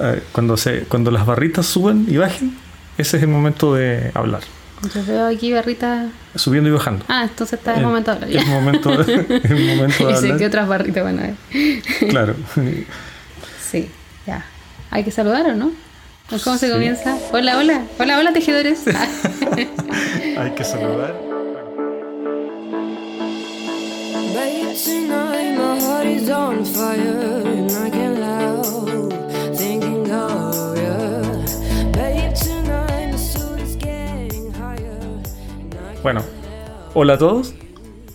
eh, 0.00 0.22
cuando, 0.32 0.56
se, 0.56 0.82
cuando 0.82 1.10
las 1.10 1.26
barritas 1.26 1.66
suben 1.66 2.06
y 2.08 2.16
bajen, 2.16 2.56
ese 2.96 3.16
es 3.16 3.22
el 3.22 3.28
momento 3.28 3.74
de 3.74 4.10
hablar. 4.14 4.42
Yo 4.94 5.04
veo 5.04 5.26
aquí 5.26 5.52
barritas. 5.52 6.10
Subiendo 6.36 6.70
y 6.70 6.72
bajando. 6.72 7.04
Ah, 7.08 7.24
entonces 7.24 7.58
está 7.58 7.74
el, 7.74 7.82
momento 7.84 8.14
de 8.14 8.24
hablar. 8.24 8.42
Es 8.42 8.48
momento, 8.48 8.92
el 8.92 9.76
momento 9.76 10.06
de 10.06 10.12
y 10.12 10.16
sé 10.16 10.24
hablar. 10.26 10.38
que 10.38 10.46
otras 10.46 10.68
barritas 10.68 11.04
van 11.04 11.18
a 11.18 11.22
ver. 11.22 11.34
Claro. 12.08 12.34
Sí, 13.70 13.90
ya. 14.26 14.46
¿Hay 14.90 15.04
que 15.04 15.10
saludar 15.10 15.44
o 15.50 15.54
no? 15.54 15.72
¿Cómo 16.42 16.56
se 16.56 16.70
comienza? 16.70 17.18
Hola, 17.32 17.58
hola. 17.58 17.84
Hola, 17.98 18.18
hola, 18.18 18.32
tejedores. 18.32 18.84
Hay 20.38 20.50
que 20.52 20.64
saludar. 20.64 21.14
Babe, 24.34 24.74
tonight 24.82 25.56
my 25.58 25.78
heart 25.80 26.06
is 26.06 26.30
on 26.30 26.64
fire 26.64 27.27
Bueno, 36.02 36.24
hola 36.94 37.14
a 37.14 37.18
todos. 37.18 37.54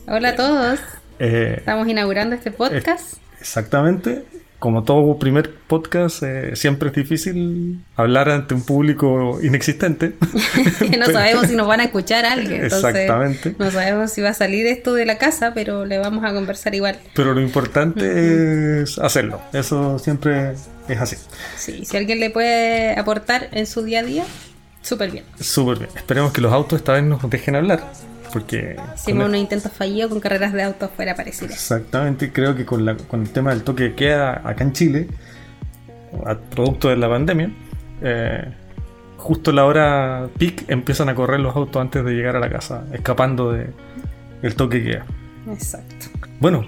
hola 0.08 0.30
a 0.30 0.36
todos. 0.36 0.80
Eh, 1.20 1.56
Estamos 1.58 1.88
inaugurando 1.88 2.36
este 2.36 2.52
podcast. 2.52 3.18
exactamente. 3.40 4.24
Como 4.60 4.84
todo 4.86 5.20
primer 5.20 5.54
podcast, 5.54 6.24
eh, 6.24 6.56
siempre 6.56 6.88
es 6.88 6.96
difícil 6.96 7.84
hablar 7.98 8.30
ante 8.30 8.54
un 8.54 8.64
público 8.66 9.40
inexistente. 9.44 10.14
no 10.98 11.06
sabemos 11.08 11.48
si 11.48 11.58
nos 11.58 11.68
van 11.68 11.82
a 11.82 11.84
escuchar 11.84 12.26
alguien. 12.26 12.64
Exactamente. 12.64 13.56
No 13.60 13.70
sabemos 13.72 14.12
si 14.12 14.22
va 14.22 14.30
a 14.30 14.34
salir 14.34 14.66
esto 14.68 14.94
de 14.94 15.06
la 15.06 15.18
casa, 15.18 15.54
pero 15.54 15.86
le 15.86 15.98
vamos 15.98 16.24
a 16.24 16.34
conversar 16.34 16.74
igual. 16.76 16.98
Pero 17.14 17.34
lo 17.34 17.42
importante 17.42 18.84
es 18.84 18.98
hacerlo. 19.00 19.42
Eso 19.52 20.00
siempre 20.00 20.54
es 20.88 20.98
así. 21.02 21.18
Sí, 21.58 21.84
si 21.84 21.98
alguien 21.98 22.22
le 22.22 22.30
puede 22.30 22.98
aportar 22.98 23.50
en 23.52 23.66
su 23.68 23.84
día 23.84 24.00
a 24.00 24.04
día, 24.04 24.24
súper 24.84 25.10
bien. 25.10 25.24
Súper 25.40 25.80
bien. 25.80 25.90
Esperemos 25.96 26.32
que 26.32 26.42
los 26.42 26.54
autos 26.54 26.78
esta 26.78 26.94
vez 26.94 27.04
nos 27.04 27.28
dejen 27.30 27.56
hablar. 27.56 27.84
Porque. 28.32 28.76
Hicimos 28.96 29.28
unos 29.28 29.40
intentos 29.40 29.72
fallidos 29.72 30.10
con 30.12 30.20
carreras 30.20 30.54
de 30.54 30.64
autos 30.64 30.92
fuera 30.96 31.16
parecidas. 31.16 31.54
Exactamente, 31.54 32.32
creo 32.32 32.56
que 32.56 32.66
con, 32.66 32.86
la, 32.86 32.96
con 32.96 33.22
el 33.22 33.30
tema 33.30 33.52
del 33.52 33.64
toque 33.64 33.84
de 33.84 33.96
queda 33.96 34.42
acá 34.44 34.64
en 34.64 34.74
Chile, 34.74 35.08
a 36.26 36.36
producto 36.36 36.90
de 36.90 36.98
la 36.98 37.10
pandemia, 37.10 37.52
eh, 38.02 38.54
justo 39.18 39.52
a 39.52 39.54
la 39.54 39.66
hora 39.66 40.30
peak 40.38 40.66
empiezan 40.68 41.10
a 41.10 41.16
correr 41.16 41.40
los 41.40 41.56
autos 41.56 41.82
antes 41.82 42.04
de 42.04 42.12
llegar 42.12 42.36
a 42.36 42.40
la 42.40 42.50
casa, 42.50 42.86
escapando 42.92 43.52
de, 43.52 43.68
del 44.42 44.56
toque 44.56 44.84
queda. 44.84 45.06
Exacto. 45.52 46.08
Bueno, 46.40 46.64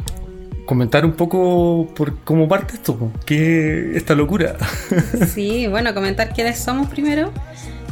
comentar 0.65 1.05
un 1.05 1.13
poco 1.13 1.87
por 1.95 2.19
cómo 2.19 2.47
parte 2.47 2.75
esto. 2.75 3.11
¿qué 3.25 3.95
esta 3.95 4.15
locura? 4.15 4.55
Sí, 5.27 5.67
bueno, 5.67 5.93
comentar 5.93 6.33
quiénes 6.33 6.59
somos 6.59 6.87
primero 6.89 7.31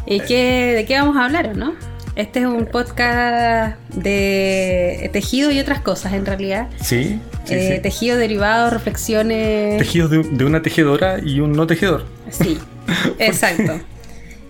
y 0.05 0.19
qué, 0.21 0.73
de 0.75 0.85
qué 0.85 0.95
vamos 0.99 1.15
a 1.17 1.25
hablar, 1.25 1.47
¿o 1.49 1.53
¿no? 1.53 1.73
Este 2.15 2.41
es 2.41 2.45
un 2.45 2.65
podcast 2.67 3.75
de 3.95 5.09
tejido 5.13 5.51
y 5.51 5.59
otras 5.59 5.79
cosas, 5.81 6.13
en 6.13 6.25
realidad. 6.25 6.67
sí, 6.79 7.19
sí, 7.45 7.53
Eh, 7.55 7.73
sí. 7.77 7.81
Tejido, 7.81 8.17
derivados, 8.17 8.71
reflexiones. 8.71 9.77
Tejidos 9.79 10.11
de, 10.11 10.23
de 10.23 10.45
una 10.45 10.61
tejedora 10.61 11.17
y 11.23 11.39
un 11.39 11.53
no 11.53 11.65
tejedor. 11.65 12.05
Sí, 12.29 12.59
exacto. 13.19 13.79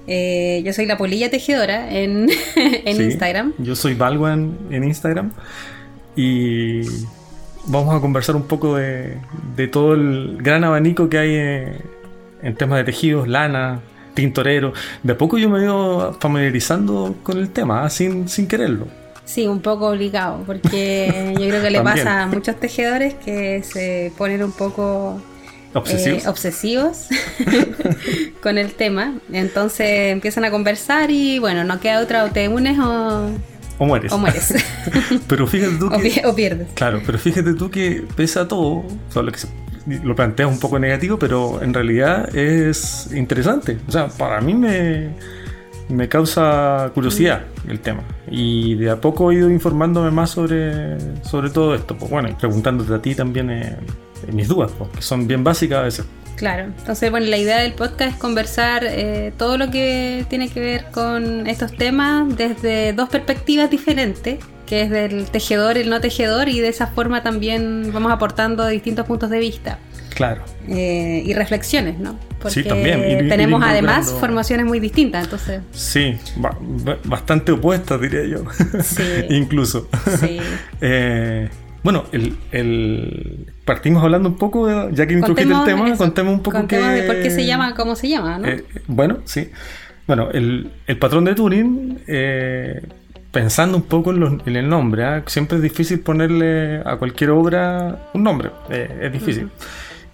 Eh, 0.08 0.62
yo 0.66 0.74
soy 0.74 0.86
la 0.86 0.98
polilla 0.98 1.30
tejedora 1.32 1.90
en, 1.90 2.28
en 2.56 2.98
Sí. 2.98 3.04
Instagram. 3.04 3.54
Yo 3.60 3.76
soy 3.78 3.94
Valwan 3.94 4.58
en 4.70 4.84
Instagram 4.84 5.32
y 6.18 6.82
vamos 7.68 7.96
a 7.96 8.02
conversar 8.02 8.36
un 8.36 8.44
poco 8.44 8.76
de, 8.76 9.18
de 9.56 9.68
todo 9.70 9.94
el 9.94 10.38
gran 10.42 10.66
abanico 10.66 11.08
que 11.08 11.18
hay 11.18 11.30
eh, 11.36 11.78
en 12.42 12.56
temas 12.56 12.80
de 12.80 12.84
tejidos, 12.84 13.30
lana, 13.30 13.80
tintorero. 14.14 14.74
De 15.02 15.14
a 15.14 15.18
poco 15.18 15.38
yo 15.38 15.50
me 15.50 15.60
he 15.60 15.64
ido 15.64 16.16
familiarizando 16.20 17.16
con 17.24 17.38
el 17.38 17.50
tema, 17.50 17.84
ah, 17.86 17.90
sin, 17.90 18.28
sin 18.30 18.48
quererlo. 18.48 18.88
Sí, 19.26 19.48
un 19.48 19.62
poco 19.62 19.88
obligado, 19.88 20.44
porque 20.46 21.34
yo 21.40 21.48
creo 21.48 21.62
que 21.62 21.70
le 21.72 21.82
pasa 21.82 22.24
a 22.24 22.28
muchos 22.28 22.60
tejedores 22.60 23.14
que 23.16 23.64
se 23.64 24.12
ponen 24.18 24.44
un 24.44 24.52
poco 24.52 25.22
Obsesivos. 25.74 26.26
eh, 26.26 26.28
obsesivos 26.30 27.08
con 28.42 28.58
el 28.58 28.74
tema. 28.74 29.16
Entonces 29.32 30.12
empiezan 30.12 30.46
a 30.46 30.52
conversar 30.52 31.10
y 31.12 31.40
bueno, 31.40 31.64
no 31.64 31.80
queda 31.80 32.02
otra, 32.02 32.26
o 32.26 32.32
te 32.32 32.48
unes 32.50 32.78
o, 32.80 33.30
o 33.80 33.86
mueres. 33.86 34.12
o 34.12 34.18
mueres, 34.18 34.54
pero 35.28 35.48
fíjate 35.48 35.76
tú 35.78 35.88
o, 35.88 35.98
que... 35.98 36.10
pi- 36.10 36.22
o 36.26 36.36
pierdes. 36.36 36.68
Claro, 36.76 37.02
pero 37.06 37.18
fíjate 37.18 37.54
tú 37.54 37.72
que 37.72 38.04
pese 38.16 38.40
a 38.40 38.48
todo, 38.48 38.84
solo 39.10 39.32
que 39.32 39.40
se- 39.40 39.48
lo 39.86 40.16
planteas 40.16 40.50
un 40.50 40.60
poco 40.60 40.80
negativo, 40.80 41.18
pero 41.18 41.62
en 41.62 41.74
realidad 41.74 42.36
es 42.36 43.10
interesante. 43.14 43.78
O 43.88 43.92
sea, 43.92 44.08
para 44.08 44.42
mí 44.42 44.54
me, 44.54 45.12
me 45.90 46.08
causa 46.08 46.92
curiosidad 46.94 47.44
el 47.68 47.80
tema. 47.80 48.04
Y 48.30 48.76
de 48.76 48.90
a 48.90 49.02
poco 49.02 49.32
he 49.32 49.36
ido 49.36 49.50
informándome 49.50 50.12
más 50.12 50.32
sobre, 50.32 50.98
sobre 51.24 51.50
todo 51.50 51.76
esto. 51.76 51.98
Pues 51.98 52.10
bueno, 52.10 52.30
y 52.30 52.34
preguntándote 52.34 52.94
a 52.94 53.02
ti 53.02 53.16
también 53.16 53.50
eh, 53.50 53.78
mis 54.32 54.48
dudas, 54.48 54.72
pues, 54.78 54.90
que 54.92 55.02
son 55.02 55.28
bien 55.28 55.44
básicas 55.44 55.80
a 55.80 55.84
veces. 55.84 56.06
Claro, 56.36 56.64
entonces 56.64 57.12
bueno, 57.12 57.28
la 57.28 57.38
idea 57.38 57.60
del 57.60 57.74
podcast 57.74 58.16
es 58.16 58.18
conversar 58.18 58.84
eh, 58.86 59.32
todo 59.38 59.58
lo 59.58 59.70
que 59.70 60.26
tiene 60.30 60.50
que 60.50 60.60
ver 60.60 60.86
con 60.92 61.46
estos 61.46 61.72
temas 61.74 62.36
desde 62.36 62.92
dos 62.94 63.08
perspectivas 63.10 63.70
diferentes, 63.70 64.40
que 64.66 64.82
es 64.82 64.90
del 64.90 65.26
tejedor, 65.26 65.78
el 65.78 65.90
no 65.90 66.00
tejedor, 66.02 66.48
y 66.50 66.60
de 66.60 66.68
esa 66.70 66.88
forma 66.88 67.22
también 67.24 67.92
vamos 67.94 68.12
aportando 68.12 68.66
distintos 68.68 69.06
puntos 69.06 69.30
de 69.30 69.40
vista 69.40 69.78
Claro. 70.16 70.44
eh, 70.68 71.24
y 71.26 71.34
reflexiones, 71.34 72.00
¿no? 72.00 72.18
Porque 72.40 72.62
Sí, 72.62 72.64
también, 72.68 73.00
ir- 73.02 73.24
ir 73.24 73.30
tenemos 73.30 73.62
además 73.64 74.12
formaciones 74.20 74.66
muy 74.66 74.80
distintas, 74.80 75.24
entonces 75.26 75.62
Sí, 75.72 76.16
ba- 76.38 76.58
ba- 76.60 76.98
bastante 77.06 77.52
opuestas, 77.54 78.00
diría 78.02 78.26
yo. 78.26 78.44
Sí. 78.84 79.04
Incluso. 79.30 79.88
sí. 80.20 80.38
Eh, 80.82 81.50
bueno, 81.84 82.06
el, 82.14 82.38
el- 82.52 83.48
partimos 83.66 84.04
hablando 84.04 84.30
un 84.30 84.38
poco, 84.38 84.68
de- 84.68 84.94
ya 84.96 85.06
que 85.08 85.14
introdujiste 85.16 85.54
el 85.54 85.64
tema, 85.66 85.88
eso, 85.90 85.98
contemos 85.98 86.34
un 86.34 86.44
poco 86.44 86.58
contemos 86.58 86.88
qué- 86.90 86.94
de 87.02 87.04
por 87.04 87.22
qué 87.22 87.30
se 87.30 87.46
llama 87.46 87.76
como 87.76 87.96
se 87.96 88.08
llama, 88.10 88.38
¿no? 88.40 88.48
Eh, 88.48 88.64
bueno, 88.88 89.18
sí. 89.26 89.50
Bueno, 90.08 90.30
el, 90.32 90.72
el 90.88 90.98
patrón 90.98 91.24
de 91.26 91.34
Turing, 91.36 92.00
eh, 92.08 92.82
pensando 93.34 93.76
un 93.76 93.84
poco 93.84 94.12
en, 94.12 94.20
los- 94.22 94.34
en 94.48 94.56
el 94.56 94.70
nombre, 94.70 95.04
¿ah? 95.04 95.24
siempre 95.26 95.58
es 95.58 95.64
difícil 95.64 96.00
ponerle 96.00 96.82
a 96.86 96.96
cualquier 96.96 97.32
obra 97.32 98.10
un 98.14 98.24
nombre, 98.24 98.52
eh, 98.70 99.00
es 99.04 99.12
difícil. 99.12 99.50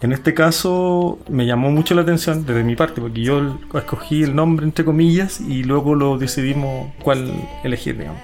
En 0.02 0.13
este 0.13 0.34
caso 0.34 1.19
me 1.30 1.46
llamó 1.46 1.69
mucho 1.72 1.94
la 1.94 2.02
atención 2.03 2.46
desde 2.46 2.63
mi 2.63 2.75
parte, 2.78 3.02
porque 3.02 3.22
yo 3.22 3.59
escogí 3.75 4.24
el 4.24 4.34
nombre 4.34 4.66
entre 4.66 4.85
comillas 4.85 5.41
y 5.41 5.63
luego 5.63 5.94
lo 5.94 6.18
decidimos 6.18 6.91
cuál 7.03 7.30
elegir, 7.66 7.97
digamos. 7.97 8.22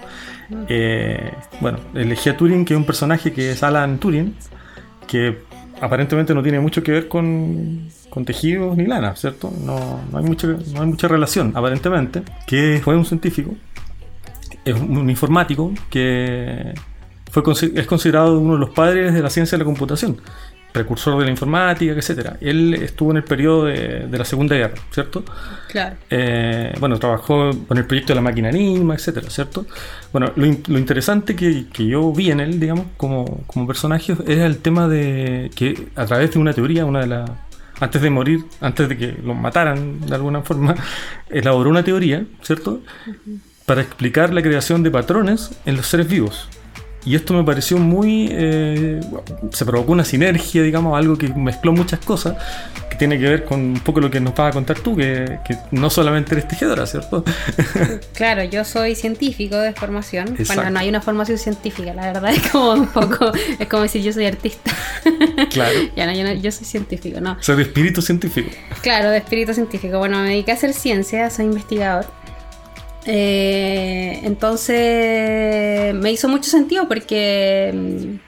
Eh, 0.70 1.32
bueno, 1.60 1.80
elegí 1.94 2.30
a 2.30 2.38
Turing, 2.38 2.64
que 2.66 2.74
es 2.76 2.78
un 2.80 2.86
personaje 2.86 3.34
que 3.34 3.52
es 3.52 3.62
Alan 3.64 3.98
Turing, 4.00 4.34
que 5.08 5.40
aparentemente 5.82 6.34
no 6.34 6.42
tiene 6.42 6.62
mucho 6.62 6.82
que 6.82 6.94
ver 6.94 7.08
con, 7.10 7.90
con 8.10 8.24
tejidos 8.24 8.78
ni 8.78 8.86
lana, 8.86 9.14
¿cierto? 9.18 9.52
No, 9.66 10.00
no, 10.12 10.18
hay 10.18 10.24
mucha, 10.24 10.48
no 10.48 10.82
hay 10.82 10.88
mucha 10.88 11.10
relación, 11.10 11.52
aparentemente. 11.56 12.24
Que 12.48 12.80
fue 12.82 12.96
un 12.96 13.04
científico, 13.06 13.54
es 14.66 14.76
un 14.76 15.10
informático 15.10 15.74
que 15.90 16.74
fue, 17.32 17.44
es 17.76 17.88
considerado 17.88 18.40
uno 18.40 18.54
de 18.54 18.60
los 18.60 18.70
padres 18.72 19.14
de 19.14 19.22
la 19.22 19.30
ciencia 19.30 19.58
de 19.58 19.64
la 19.64 19.66
computación, 19.66 20.18
precursor 20.72 21.18
de 21.20 21.26
la 21.26 21.32
informática, 21.32 21.94
etc. 21.94 22.34
Él 22.42 22.74
estuvo 22.76 23.12
en 23.12 23.18
el 23.18 23.24
periodo 23.24 23.66
de, 23.66 24.08
de 24.08 24.18
la 24.18 24.26
Segunda 24.26 24.56
Guerra, 24.56 24.76
¿cierto? 24.92 25.24
Claro. 25.70 25.96
Eh, 26.10 26.74
bueno, 26.80 27.00
trabajó 27.00 27.52
con 27.68 27.78
el 27.78 27.86
proyecto 27.86 28.12
de 28.12 28.16
la 28.16 28.22
máquina 28.22 28.50
Enigma, 28.50 28.96
etcétera, 28.96 29.30
¿cierto? 29.30 29.66
Bueno, 30.12 30.32
lo, 30.36 30.46
in- 30.46 30.64
lo 30.68 30.78
interesante 30.78 31.36
que, 31.36 31.68
que 31.72 31.86
yo 31.88 32.12
vi 32.12 32.32
en 32.32 32.40
él, 32.42 32.60
digamos, 32.60 32.88
como, 32.98 33.44
como 33.48 33.68
personaje, 33.68 34.16
era 34.28 34.46
el 34.46 34.58
tema 34.58 34.88
de 34.88 35.50
que 35.56 35.88
a 35.96 36.06
través 36.06 36.32
de 36.34 36.40
una 36.40 36.54
teoría, 36.54 36.86
una 36.86 37.02
de 37.02 37.08
las. 37.08 37.30
Antes 37.80 38.02
de 38.02 38.10
morir, 38.10 38.46
antes 38.62 38.88
de 38.88 38.98
que 38.98 39.18
lo 39.22 39.34
mataran 39.34 40.00
de 40.00 40.16
alguna 40.16 40.42
forma, 40.42 40.76
elaboró 41.30 41.70
una 41.70 41.84
teoría, 41.84 42.26
¿cierto? 42.42 42.82
Para 43.66 43.82
explicar 43.82 44.34
la 44.34 44.42
creación 44.42 44.84
de 44.84 44.92
patrones 44.92 45.52
en 45.66 45.76
los 45.78 45.88
seres 45.88 46.08
vivos. 46.08 46.48
Y 47.04 47.16
esto 47.16 47.34
me 47.36 47.44
pareció 47.44 47.78
muy... 47.78 48.30
eh, 48.32 49.00
se 49.52 49.64
provocó 49.64 49.92
una 49.92 50.04
sinergia, 50.04 50.64
digamos, 50.64 50.98
algo 50.98 51.16
que 51.18 51.28
mezcló 51.30 51.72
muchas 51.72 52.00
cosas, 52.00 52.36
que 52.90 52.96
tiene 52.96 53.20
que 53.20 53.26
ver 53.30 53.46
con 53.46 53.60
un 53.60 53.80
poco 53.80 54.00
lo 54.00 54.10
que 54.10 54.20
nos 54.20 54.34
vas 54.34 54.50
a 54.50 54.54
contar 54.54 54.80
tú, 54.80 54.96
que, 54.96 55.38
que 55.48 55.56
no 55.70 55.92
solamente 55.92 56.34
eres 56.34 56.48
tejedora, 56.48 56.88
¿cierto? 56.88 57.24
Claro, 58.16 58.44
yo 58.44 58.64
soy 58.66 58.96
científico 58.96 59.56
de 59.58 59.74
formación. 59.74 60.30
Exacto. 60.30 60.56
Bueno, 60.56 60.70
no 60.72 60.80
hay 60.80 60.90
una 60.90 61.00
formación 61.02 61.38
científica, 61.38 61.94
la 61.94 62.12
verdad 62.12 62.32
es 62.32 62.50
como 62.50 62.72
un 62.74 62.88
poco, 62.88 63.32
es 63.60 63.68
como 63.68 63.84
decir 63.84 64.02
yo 64.02 64.12
soy 64.12 64.26
artista. 64.26 64.72
claro. 65.52 65.78
ya 65.96 66.08
no, 66.08 66.14
yo, 66.14 66.24
no- 66.24 66.34
yo 66.34 66.52
soy 66.52 66.66
científico, 66.66 67.22
no. 67.22 67.38
Sea, 67.42 67.56
de 67.56 67.64
espíritu 67.64 68.02
científico. 68.02 68.50
Claro, 68.82 69.12
de 69.12 69.18
espíritu 69.18 69.54
científico. 69.54 70.00
Bueno, 70.00 70.22
me 70.24 70.30
dediqué 70.30 70.52
a 70.52 70.56
hacer 70.56 70.74
ciencia, 70.74 71.30
soy 71.30 71.46
investigador. 71.46 72.06
Eh, 73.08 74.20
entonces 74.24 75.94
me 75.94 76.12
hizo 76.12 76.28
mucho 76.28 76.50
sentido 76.50 76.88
porque 76.88 77.72
mm, 77.72 78.26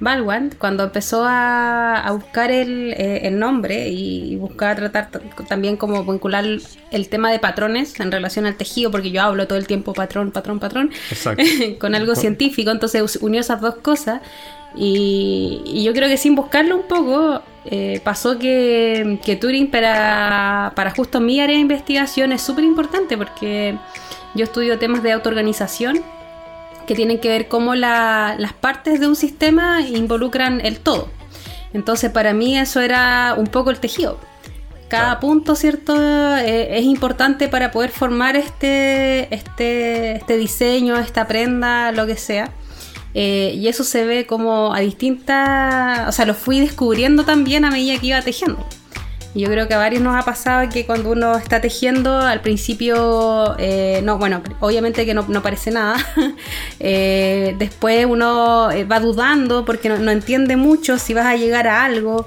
Baldwin, 0.00 0.54
cuando 0.58 0.84
empezó 0.84 1.24
a, 1.24 2.00
a 2.00 2.12
buscar 2.12 2.50
el, 2.50 2.92
eh, 2.92 3.20
el 3.24 3.38
nombre 3.38 3.88
y, 3.88 4.36
buscaba 4.36 4.74
tratar 4.74 5.10
también 5.48 5.76
como 5.76 6.04
vincular 6.04 6.44
el 6.90 7.08
tema 7.08 7.30
de 7.30 7.38
patrones 7.38 7.98
en 8.00 8.12
relación 8.12 8.46
al 8.46 8.56
tejido, 8.56 8.90
porque 8.90 9.10
yo 9.10 9.22
hablo 9.22 9.46
todo 9.46 9.58
el 9.58 9.66
tiempo 9.66 9.94
patrón, 9.94 10.32
patrón, 10.32 10.58
patrón, 10.58 10.90
con 11.80 11.94
algo 11.94 12.14
científico, 12.14 12.70
entonces 12.70 13.16
unió 13.20 13.40
esas 13.40 13.60
dos 13.60 13.76
cosas. 13.76 14.20
Y, 14.76 15.62
y 15.64 15.84
yo 15.84 15.92
creo 15.92 16.08
que 16.08 16.16
sin 16.16 16.34
buscarlo 16.34 16.76
un 16.76 16.88
poco, 16.88 17.42
eh, 17.66 18.00
pasó 18.04 18.38
que, 18.38 19.18
que 19.24 19.36
Turing 19.36 19.70
para, 19.70 20.72
para 20.76 20.90
justo 20.90 21.20
mi 21.20 21.40
área 21.40 21.56
de 21.56 21.62
investigación 21.62 22.32
es 22.32 22.42
súper 22.42 22.64
importante 22.64 23.16
porque 23.16 23.78
yo 24.34 24.44
estudio 24.44 24.78
temas 24.78 25.02
de 25.02 25.12
autoorganización 25.12 26.02
que 26.86 26.94
tienen 26.94 27.18
que 27.18 27.28
ver 27.28 27.48
cómo 27.48 27.74
la- 27.74 28.36
las 28.38 28.52
partes 28.52 29.00
de 29.00 29.06
un 29.06 29.16
sistema 29.16 29.80
involucran 29.82 30.60
el 30.60 30.78
todo. 30.80 31.08
Entonces 31.72 32.10
para 32.10 32.34
mí 32.34 32.58
eso 32.58 32.80
era 32.80 33.34
un 33.36 33.46
poco 33.46 33.70
el 33.70 33.78
tejido. 33.80 34.18
Cada 34.88 35.18
punto, 35.18 35.56
¿cierto? 35.56 35.96
Eh, 36.36 36.78
es 36.78 36.84
importante 36.84 37.48
para 37.48 37.70
poder 37.72 37.90
formar 37.90 38.36
este, 38.36 39.34
este, 39.34 40.16
este 40.16 40.36
diseño, 40.36 40.96
esta 40.98 41.26
prenda, 41.26 41.90
lo 41.90 42.06
que 42.06 42.16
sea. 42.16 42.50
Eh, 43.14 43.54
y 43.56 43.66
eso 43.68 43.82
se 43.82 44.04
ve 44.04 44.26
como 44.26 44.72
a 44.74 44.80
distintas... 44.80 46.06
O 46.08 46.12
sea, 46.12 46.26
lo 46.26 46.34
fui 46.34 46.60
descubriendo 46.60 47.24
también 47.24 47.64
a 47.64 47.70
medida 47.70 47.98
que 47.98 48.08
iba 48.08 48.22
tejiendo. 48.22 48.64
Yo 49.34 49.48
creo 49.48 49.66
que 49.66 49.74
a 49.74 49.78
varios 49.78 50.00
nos 50.00 50.14
ha 50.14 50.24
pasado 50.24 50.68
que 50.68 50.86
cuando 50.86 51.10
uno 51.10 51.36
está 51.36 51.60
tejiendo, 51.60 52.18
al 52.20 52.40
principio, 52.40 53.56
eh, 53.58 54.00
no, 54.04 54.16
bueno, 54.16 54.42
obviamente 54.60 55.04
que 55.04 55.12
no, 55.12 55.24
no 55.28 55.42
parece 55.42 55.70
nada. 55.70 55.96
Eh, 56.80 57.54
después 57.58 58.04
uno 58.04 58.70
eh, 58.70 58.84
va 58.84 59.00
dudando 59.00 59.64
porque 59.64 59.88
no, 59.88 60.10
entiende 60.10 60.56
mucho 60.56 60.98
si 60.98 61.14
vas 61.14 61.24
a 61.24 61.36
llegar 61.36 61.66
a 61.66 61.84
algo. 61.84 62.26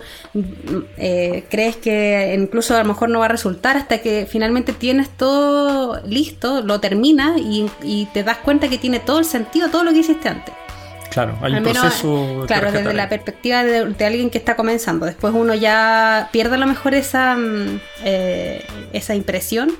Crees 0.95 1.75
que 1.75 2.35
incluso 2.37 2.75
a 2.75 2.79
lo 2.79 2.85
mejor 2.85 3.09
no 3.09 3.19
va 3.19 3.25
a 3.25 3.29
resultar 3.29 3.77
hasta 3.77 3.99
que 3.99 4.27
finalmente 4.29 4.73
tienes 4.73 5.09
todo 5.09 6.01
listo, 6.07 6.61
lo 6.61 6.79
terminas 6.79 7.37
y, 7.37 7.69
y 7.83 8.07
te 8.13 8.23
das 8.23 8.37
cuenta 8.37 8.67
que 8.67 8.77
tiene 8.77 8.99
todo 8.99 9.19
el 9.19 9.25
sentido, 9.25 9.69
todo 9.69 9.83
lo 9.83 9.91
que 9.91 9.99
hiciste 9.99 10.29
antes. 10.29 10.66
Claro, 11.09 11.37
hay 11.41 11.53
Al 11.53 11.65
un 11.65 11.71
proceso. 11.73 12.43
claro, 12.47 12.71
desde 12.71 12.93
la 12.93 13.09
perspectiva 13.09 13.63
de, 13.63 13.85
de 13.85 14.05
alguien 14.05 14.29
que 14.29 14.37
está 14.37 14.55
comenzando. 14.55 15.05
Después 15.05 15.33
uno 15.33 15.53
ya 15.55 16.29
pierde 16.31 16.55
a 16.55 16.57
lo 16.59 16.67
mejor 16.67 16.93
esa, 16.93 17.35
mm, 17.35 17.79
eh, 18.03 18.65
esa 18.93 19.15
impresión, 19.15 19.71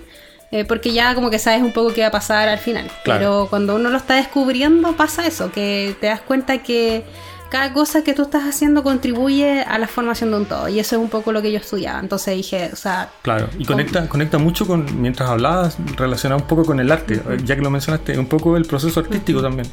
eh, 0.52 0.64
porque 0.66 0.94
ya 0.94 1.14
como 1.16 1.30
que 1.30 1.40
sabes 1.40 1.62
un 1.62 1.74
poco 1.74 1.94
qué 1.94 2.02
va 2.02 2.08
a 2.08 2.12
pasar 2.12 2.48
al 2.48 2.60
final. 2.60 2.90
Claro. 3.04 3.20
Pero 3.20 3.48
cuando 3.50 3.76
uno 3.76 3.90
lo 3.90 3.98
está 3.98 4.16
descubriendo 4.16 4.94
pasa 4.96 5.28
eso, 5.28 5.52
que 5.52 5.96
te 6.00 6.08
das 6.08 6.22
cuenta 6.22 6.60
que 6.60 7.04
cada 7.50 7.72
cosa 7.74 8.04
que 8.04 8.14
tú 8.14 8.24
estás 8.24 8.44
haciendo 8.44 8.84
contribuye 8.84 9.62
a 9.62 9.78
la 9.80 9.88
formación 9.88 10.32
de 10.32 10.38
un 10.38 10.46
todo. 10.46 10.68
Y 10.68 10.80
eso 10.80 10.96
es 10.98 11.02
un 11.02 11.10
poco 11.10 11.32
lo 11.32 11.42
que 11.42 11.52
yo 11.52 11.58
estudiaba. 11.60 12.00
Entonces 12.00 12.36
dije, 12.36 12.70
o 12.74 12.76
sea, 12.76 13.10
Claro, 13.22 13.48
y 13.58 13.66
conecta, 13.66 14.08
conecta 14.10 14.38
mucho 14.38 14.68
con, 14.68 15.02
mientras 15.02 15.30
hablabas, 15.30 15.78
relacionado 15.96 16.42
un 16.42 16.48
poco 16.48 16.66
con 16.66 16.80
el 16.80 16.92
arte, 16.92 17.16
eh, 17.16 17.38
ya 17.44 17.56
que 17.56 17.62
lo 17.62 17.70
mencionaste, 17.70 18.18
un 18.20 18.28
poco 18.28 18.58
el 18.58 18.66
proceso 18.66 19.00
artístico 19.00 19.42
también, 19.42 19.68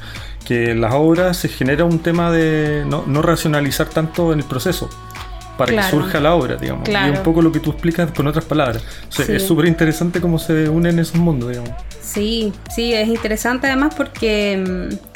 que 0.45 0.71
en 0.73 0.81
las 0.81 0.95
obras 0.95 1.37
se 1.37 1.49
genera 1.49 1.85
un 1.85 1.99
tema 1.99 2.31
de 2.31 2.85
no, 2.87 3.05
no 3.07 3.23
racionalizar 3.23 3.89
tanto 3.89 4.33
en 4.33 4.41
el 4.41 4.45
proceso, 4.45 4.89
para 5.59 5.73
Claro. 5.73 5.87
que 5.89 5.91
surja 6.03 6.21
la 6.21 6.35
obra, 6.35 6.57
digamos. 6.57 6.89
Y 6.89 6.91
Claro. 6.91 7.13
un 7.13 7.23
poco 7.23 7.41
lo 7.43 7.53
que 7.53 7.61
tú 7.61 7.71
explicas 7.71 8.11
con 8.13 8.27
otras 8.27 8.45
palabras. 8.45 8.83
O 9.09 9.13
sea, 9.13 9.25
Sí. 9.27 9.33
Es 9.33 9.47
súper 9.47 9.67
interesante 9.67 10.21
cómo 10.21 10.39
se 10.39 10.69
unen 10.69 10.99
esos 10.99 11.17
mundos, 11.17 11.51
digamos. 11.51 11.71
Sí, 12.01 12.53
sí, 12.75 12.93
es 12.93 13.09
interesante 13.09 13.67
además 13.69 13.95
porque 13.97 14.89
mm, 14.93 15.14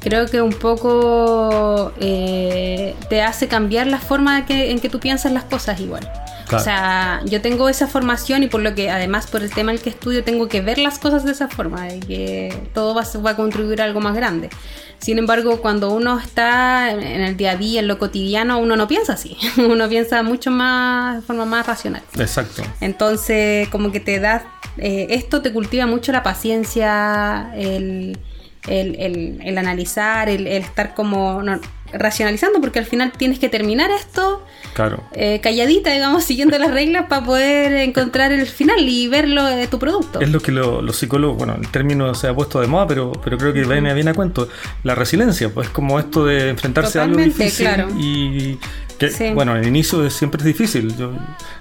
creo 0.00 0.26
que 0.26 0.42
un 0.42 0.52
poco 0.52 1.92
eh, 2.00 2.94
te 3.08 3.22
hace 3.22 3.48
cambiar 3.48 3.86
la 3.86 3.98
forma 3.98 4.46
que- 4.46 4.70
en 4.70 4.80
que 4.80 4.88
tú 4.88 4.98
piensas 5.00 5.32
las 5.32 5.44
cosas 5.44 5.80
igual. 5.80 6.10
Claro. 6.48 6.62
O 6.62 6.64
sea, 6.64 7.20
yo 7.26 7.40
tengo 7.40 7.68
esa 7.68 7.86
formación 7.86 8.42
y 8.42 8.48
por 8.48 8.60
lo 8.60 8.74
que 8.74 8.90
además 8.90 9.28
por 9.28 9.42
el 9.42 9.50
tema 9.52 9.70
el 9.70 9.80
que 9.80 9.90
estudio 9.90 10.24
tengo 10.24 10.48
que 10.48 10.60
ver 10.60 10.78
las 10.78 10.98
cosas 10.98 11.24
de 11.24 11.30
esa 11.30 11.46
forma, 11.46 11.84
de 11.84 12.00
que 12.00 12.62
todo 12.74 12.92
va, 12.94 13.02
a- 13.02 13.18
va 13.18 13.30
a 13.30 13.36
contribuir 13.36 13.80
a 13.80 13.84
algo 13.84 14.00
más 14.00 14.16
grande. 14.16 14.50
Sin 14.98 15.16
embargo, 15.18 15.60
cuando 15.62 15.90
uno 15.90 16.18
está 16.18 16.90
en 16.90 17.00
en 17.02 17.20
el 17.22 17.36
día 17.36 17.52
a 17.52 17.56
día, 17.56 17.80
en 17.80 17.86
lo 17.88 17.98
cotidiano, 17.98 18.58
uno 18.58 18.76
no 18.76 18.88
piensa 18.88 19.12
así. 19.14 19.36
Uno 19.58 19.88
piensa 19.88 20.22
mucho 20.22 20.50
más, 20.50 21.16
de 21.16 21.22
forma 21.22 21.44
más 21.44 21.66
racional. 21.66 22.02
Exacto. 22.18 22.62
Entonces, 22.80 23.68
como 23.68 23.92
que 23.92 24.00
te 24.00 24.18
da, 24.20 24.44
eh, 24.76 25.06
esto 25.10 25.40
te 25.42 25.52
cultiva 25.52 25.86
mucho 25.86 26.10
la 26.12 26.22
paciencia, 26.22 27.50
el, 27.54 28.18
el, 28.68 28.96
el- 29.00 29.40
el 29.44 29.58
analizar, 29.58 30.28
el, 30.28 30.46
el 30.46 30.62
estar 30.62 30.94
como 30.94 31.42
no, 31.42 31.58
racionalizando, 31.92 32.60
porque 32.60 32.78
al 32.78 32.86
final 32.86 33.12
tienes 33.12 33.38
que 33.38 33.48
terminar 33.48 33.90
esto 33.90 34.44
Claro. 34.74 35.02
eh, 35.12 35.40
calladita, 35.42 35.90
digamos, 35.92 36.22
siguiendo 36.30 36.56
las 36.58 36.70
reglas 36.70 37.06
para 37.08 37.24
poder 37.24 37.72
encontrar 37.88 38.30
el 38.32 38.46
final 38.46 38.78
y 38.88 39.08
verlo 39.08 39.44
de 39.44 39.66
tu 39.66 39.78
producto. 39.80 40.20
Es 40.20 40.28
lo 40.30 40.40
que 40.40 40.52
lo- 40.52 40.82
los 40.82 40.96
psicólogos, 40.96 41.38
bueno, 41.38 41.56
el 41.60 41.68
término 41.68 42.14
se 42.14 42.28
ha 42.28 42.34
puesto 42.34 42.60
de 42.60 42.68
moda, 42.68 42.86
pero, 42.86 43.10
pero 43.24 43.36
creo 43.38 43.52
que 43.52 43.64
viene 43.64 43.92
bien 43.94 44.08
a 44.08 44.14
cuento. 44.14 44.48
La 44.84 44.94
resiliencia, 44.94 45.48
pues 45.48 45.68
como 45.70 45.98
esto 45.98 46.24
de 46.26 46.50
enfrentarse 46.50 47.00
a 47.00 47.04
algo 47.04 47.18
difícil 47.18 47.66
claro. 47.66 47.88
y 47.98 48.58
que, 49.00 49.10
Sí. 49.10 49.30
bueno, 49.34 49.52
al 49.52 49.66
inicio 49.66 50.06
es- 50.06 50.12
siempre 50.14 50.38
es 50.38 50.44
difícil. 50.44 50.94
Yo 50.96 51.10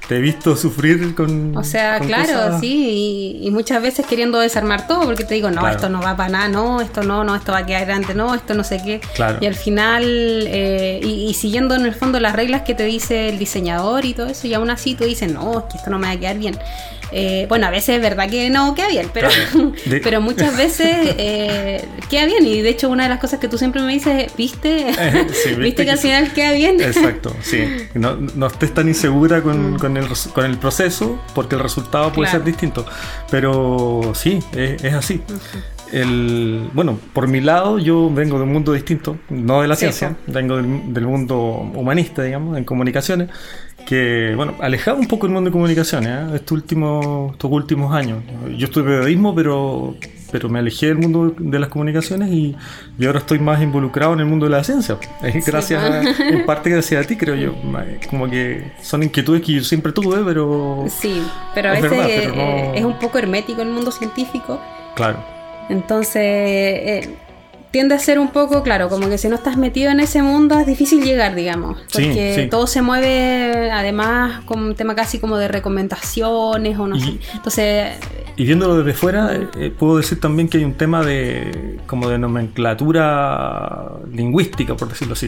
te 0.08 0.18
he 0.18 0.20
visto 0.20 0.56
sufrir 0.56 1.16
con. 1.16 1.56
O 1.58 1.64
sea, 1.64 1.98
con 1.98 2.08
claro, 2.08 2.34
cosas- 2.34 2.60
sí, 2.60 3.38
y, 3.42 3.48
y 3.48 3.52
muchas 3.52 3.82
veces 3.82 4.06
queriendo 4.06 4.38
desarmar 4.40 4.86
todo, 4.88 5.02
porque 5.06 5.24
te 5.24 5.34
digo, 5.36 5.50
no, 5.50 5.62
Claro. 5.62 5.76
esto 5.76 5.90
no 5.90 6.02
va 6.02 6.16
para 6.18 6.30
nada, 6.30 6.48
no, 6.50 6.82
esto 6.82 7.02
no, 7.02 7.24
no, 7.24 7.36
esto 7.36 7.52
va 7.54 7.60
a 7.60 7.66
quedar 7.66 7.86
grande, 7.88 8.14
no, 8.14 8.36
esto 8.36 8.54
no 8.54 8.64
sé 8.64 8.80
qué. 8.86 9.00
Claro. 9.16 9.38
Y 9.42 9.46
al 9.48 9.56
final, 9.56 10.04
eh, 10.06 11.00
y, 11.04 11.28
y 11.30 11.34
siguiendo 11.34 11.76
en 11.76 11.86
el 11.86 11.96
fondo 11.96 12.20
las 12.20 12.36
reglas 12.36 12.62
que 12.64 12.76
te 12.76 12.84
dice 12.84 13.30
el 13.30 13.40
diseñador 13.40 14.06
y 14.06 14.14
todo 14.14 14.28
eso, 14.28 14.46
y 14.46 14.54
aún 14.54 14.70
así 14.70 14.94
tú 14.96 15.06
dices, 15.06 15.32
no, 15.32 15.60
es 15.60 15.66
que 15.72 15.78
esto 15.78 15.90
no 15.90 15.98
me 15.98 16.08
va 16.08 16.14
a 16.14 16.20
quedar 16.20 16.38
bien. 16.38 16.58
Eh, 17.12 17.46
bueno, 17.50 17.68
a 17.68 17.70
veces 17.72 17.96
es 17.96 18.02
verdad 18.02 18.30
que 18.30 18.50
no 18.50 18.76
queda 18.76 18.88
bien, 18.90 19.10
pero, 19.14 19.30
Claro. 19.30 19.74
De- 19.86 20.00
pero 20.00 20.22
muchas 20.22 20.56
veces 20.56 20.88
eh, 21.18 21.86
queda 22.10 22.26
bien. 22.26 22.46
Y 22.46 22.62
de 22.62 22.70
hecho, 22.70 22.90
una 22.90 23.04
de 23.04 23.10
las 23.10 23.20
cosas 23.20 23.40
que 23.40 23.48
tú 23.48 23.58
siempre 23.58 23.82
me 23.82 23.94
dices, 23.94 24.32
¿viste? 24.38 24.88
Sí, 25.44 25.56
¿Viste, 25.56 25.86
que 25.86 25.92
al 25.92 25.98
sí. 25.98 26.08
final 26.08 26.32
queda 26.34 26.52
bien? 26.54 26.80
Exacto, 26.82 27.36
sí. 27.42 27.64
No, 27.94 28.16
no 28.16 28.48
estés 28.48 28.74
tan 28.74 28.88
insegura 28.88 29.42
con, 29.42 29.78
con 29.80 29.98
el, 29.98 30.08
con 30.34 30.46
el 30.46 30.58
proceso 30.58 31.20
porque 31.34 31.56
el 31.56 31.62
resultado 31.62 32.12
puede 32.14 32.30
Mm. 32.30 32.32
Claro. 32.32 32.38
ser 32.40 32.44
distinto. 32.46 32.86
Pero 33.32 34.12
sí, 34.14 34.40
es, 34.56 34.84
es 34.84 34.94
así. 34.94 35.22
El, 35.92 36.70
bueno, 36.74 37.00
por 37.14 37.28
mi 37.28 37.42
lado 37.42 37.80
yo 37.80 38.10
vengo 38.14 38.38
de 38.38 38.44
un 38.44 38.54
mundo 38.54 38.74
distinto, 38.74 39.18
no 39.30 39.62
de 39.62 39.68
la 39.68 39.76
Sí, 39.76 39.82
ciencia, 39.82 40.16
vengo 40.28 40.58
del, 40.58 40.94
del 40.94 41.06
mundo 41.08 41.38
humanista, 41.74 42.22
digamos, 42.24 42.58
en 42.58 42.64
comunicaciones, 42.64 43.30
que, 43.88 44.34
bueno, 44.36 44.54
alejado 44.60 44.98
un 44.98 45.08
poco 45.08 45.26
del 45.26 45.34
mundo 45.34 45.50
de 45.50 45.52
comunicaciones 45.52 46.10
¿eh? 46.10 46.36
estos, 46.36 46.52
últimos, 46.52 47.32
estos 47.32 47.52
últimos 47.52 47.94
años. 47.96 48.20
Yo 48.58 48.66
estudié 48.66 48.86
periodismo, 48.88 49.34
pero, 49.34 49.96
pero 50.32 50.48
me 50.48 50.60
alejé 50.60 50.88
del 50.88 50.98
mundo 51.00 51.34
de 51.40 51.58
las 51.60 51.70
comunicaciones 51.70 52.30
y, 52.30 52.56
y 53.00 53.06
ahora 53.08 53.20
estoy 53.20 53.40
más 53.40 53.60
involucrado 53.64 54.14
en 54.14 54.20
el 54.20 54.26
mundo 54.28 54.46
de 54.46 54.52
la 54.52 54.64
ciencia. 54.64 54.98
Es 55.24 55.44
Sí, 55.44 55.52
gracias, 55.52 55.82
a- 55.84 56.02
en 56.02 56.46
parte 56.46 56.70
gracias 56.70 57.04
a 57.04 57.08
ti, 57.08 57.16
creo 57.18 57.34
yo. 57.36 57.56
Como 58.12 58.30
que 58.30 58.74
son 58.84 59.02
inquietudes 59.02 59.42
que 59.42 59.54
yo 59.54 59.64
siempre 59.64 59.92
tuve, 59.92 60.18
pero... 60.24 60.86
Sí, 60.88 61.24
pero 61.56 61.70
a 61.70 61.74
Es 61.78 61.82
veces 61.82 61.98
verdad, 61.98 62.14
pero 62.16 62.36
no- 62.36 62.74
es 62.76 62.84
un 62.86 63.00
poco 63.00 63.18
hermético 63.18 63.62
el 63.64 63.70
mundo 63.70 63.92
científico. 63.92 64.60
Claro, 64.96 65.18
Entonces, 65.70 66.16
eh, 66.24 67.10
tiende 67.72 67.94
a 67.94 68.00
ser 68.00 68.18
un 68.20 68.30
poco, 68.30 68.64
claro, 68.64 68.90
como 68.90 69.08
que 69.10 69.18
si 69.20 69.28
no 69.30 69.36
estás 69.36 69.56
metido 69.56 69.92
en 69.92 70.00
ese 70.00 70.22
mundo 70.24 70.58
es 70.60 70.66
difícil 70.66 71.04
llegar, 71.04 71.36
digamos. 71.36 71.78
Porque 71.94 72.34
sí. 72.36 72.50
todo 72.50 72.66
se 72.66 72.82
mueve, 72.82 73.70
además, 73.72 74.44
con 74.46 74.60
un 74.64 74.76
tema 74.76 74.96
casi 74.96 75.20
como 75.20 75.38
de 75.38 75.48
recomendaciones 75.48 76.78
o 76.80 76.88
no 76.88 76.96
Y- 76.98 77.02
sé. 77.02 77.20
Entonces, 77.36 77.88
Y 78.38 78.46
viéndolo 78.46 78.78
desde 78.82 78.98
fuera, 78.98 79.36
eh, 79.36 79.48
eh, 79.58 79.72
puedo 79.78 79.98
decir 79.98 80.20
también 80.20 80.48
que 80.50 80.58
hay 80.58 80.64
un 80.64 80.74
tema 80.74 81.04
de 81.06 81.78
como 81.86 82.10
de 82.10 82.18
nomenclatura 82.18 83.92
lingüística, 84.12 84.76
por 84.76 84.90
decirlo 84.90 85.14
así. 85.14 85.28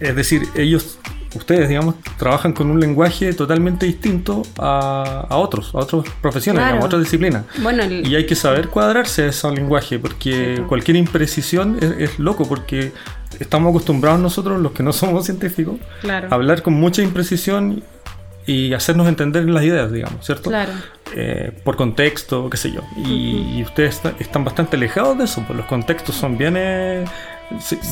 Es 0.00 0.14
decir, 0.16 0.42
ellos, 0.54 0.98
ustedes, 1.34 1.68
digamos, 1.68 1.94
trabajan 2.18 2.52
con 2.52 2.70
un 2.70 2.80
lenguaje 2.80 3.32
totalmente 3.32 3.86
distinto 3.86 4.42
a, 4.58 5.26
a 5.28 5.36
otros, 5.36 5.74
a 5.74 5.78
otras 5.78 6.04
profesiones, 6.20 6.60
Claro. 6.60 6.72
digamos, 6.74 6.84
a 6.84 6.86
otras 6.86 7.02
disciplinas. 7.02 7.44
bueno, 7.62 7.82
el- 7.82 8.06
Y 8.06 8.14
hay 8.16 8.26
que 8.26 8.34
saber 8.34 8.68
cuadrarse 8.68 9.22
a 9.24 9.26
ese 9.26 9.50
lenguaje, 9.50 9.98
porque 9.98 10.54
Sí. 10.56 10.62
cualquier 10.68 10.96
imprecisión 10.96 11.78
es, 11.80 11.90
es 11.98 12.18
loco, 12.18 12.46
porque 12.48 12.92
estamos 13.40 13.70
acostumbrados 13.70 14.20
nosotros, 14.20 14.60
los 14.60 14.72
que 14.72 14.82
no 14.82 14.92
somos 14.92 15.24
científicos, 15.26 15.76
claro, 16.00 16.28
a 16.30 16.34
hablar 16.34 16.62
con 16.62 16.74
mucha 16.74 17.02
imprecisión 17.02 17.82
y 18.44 18.72
hacernos 18.74 19.06
entender 19.06 19.48
las 19.48 19.62
ideas, 19.62 19.92
digamos, 19.92 20.24
¿cierto? 20.26 20.50
claro. 20.50 20.72
eh, 21.14 21.52
por 21.62 21.76
contexto, 21.76 22.48
qué 22.50 22.56
sé 22.56 22.72
yo. 22.72 22.80
Y, 22.96 23.58
y 23.58 23.62
ustedes 23.62 23.96
está- 23.96 24.14
están 24.18 24.44
bastante 24.44 24.76
alejados 24.76 25.16
de 25.18 25.24
eso, 25.24 25.44
pues 25.46 25.56
los 25.58 25.66
contextos 25.66 26.14
son 26.16 26.36
bien... 26.38 26.54
eh, 26.56 27.04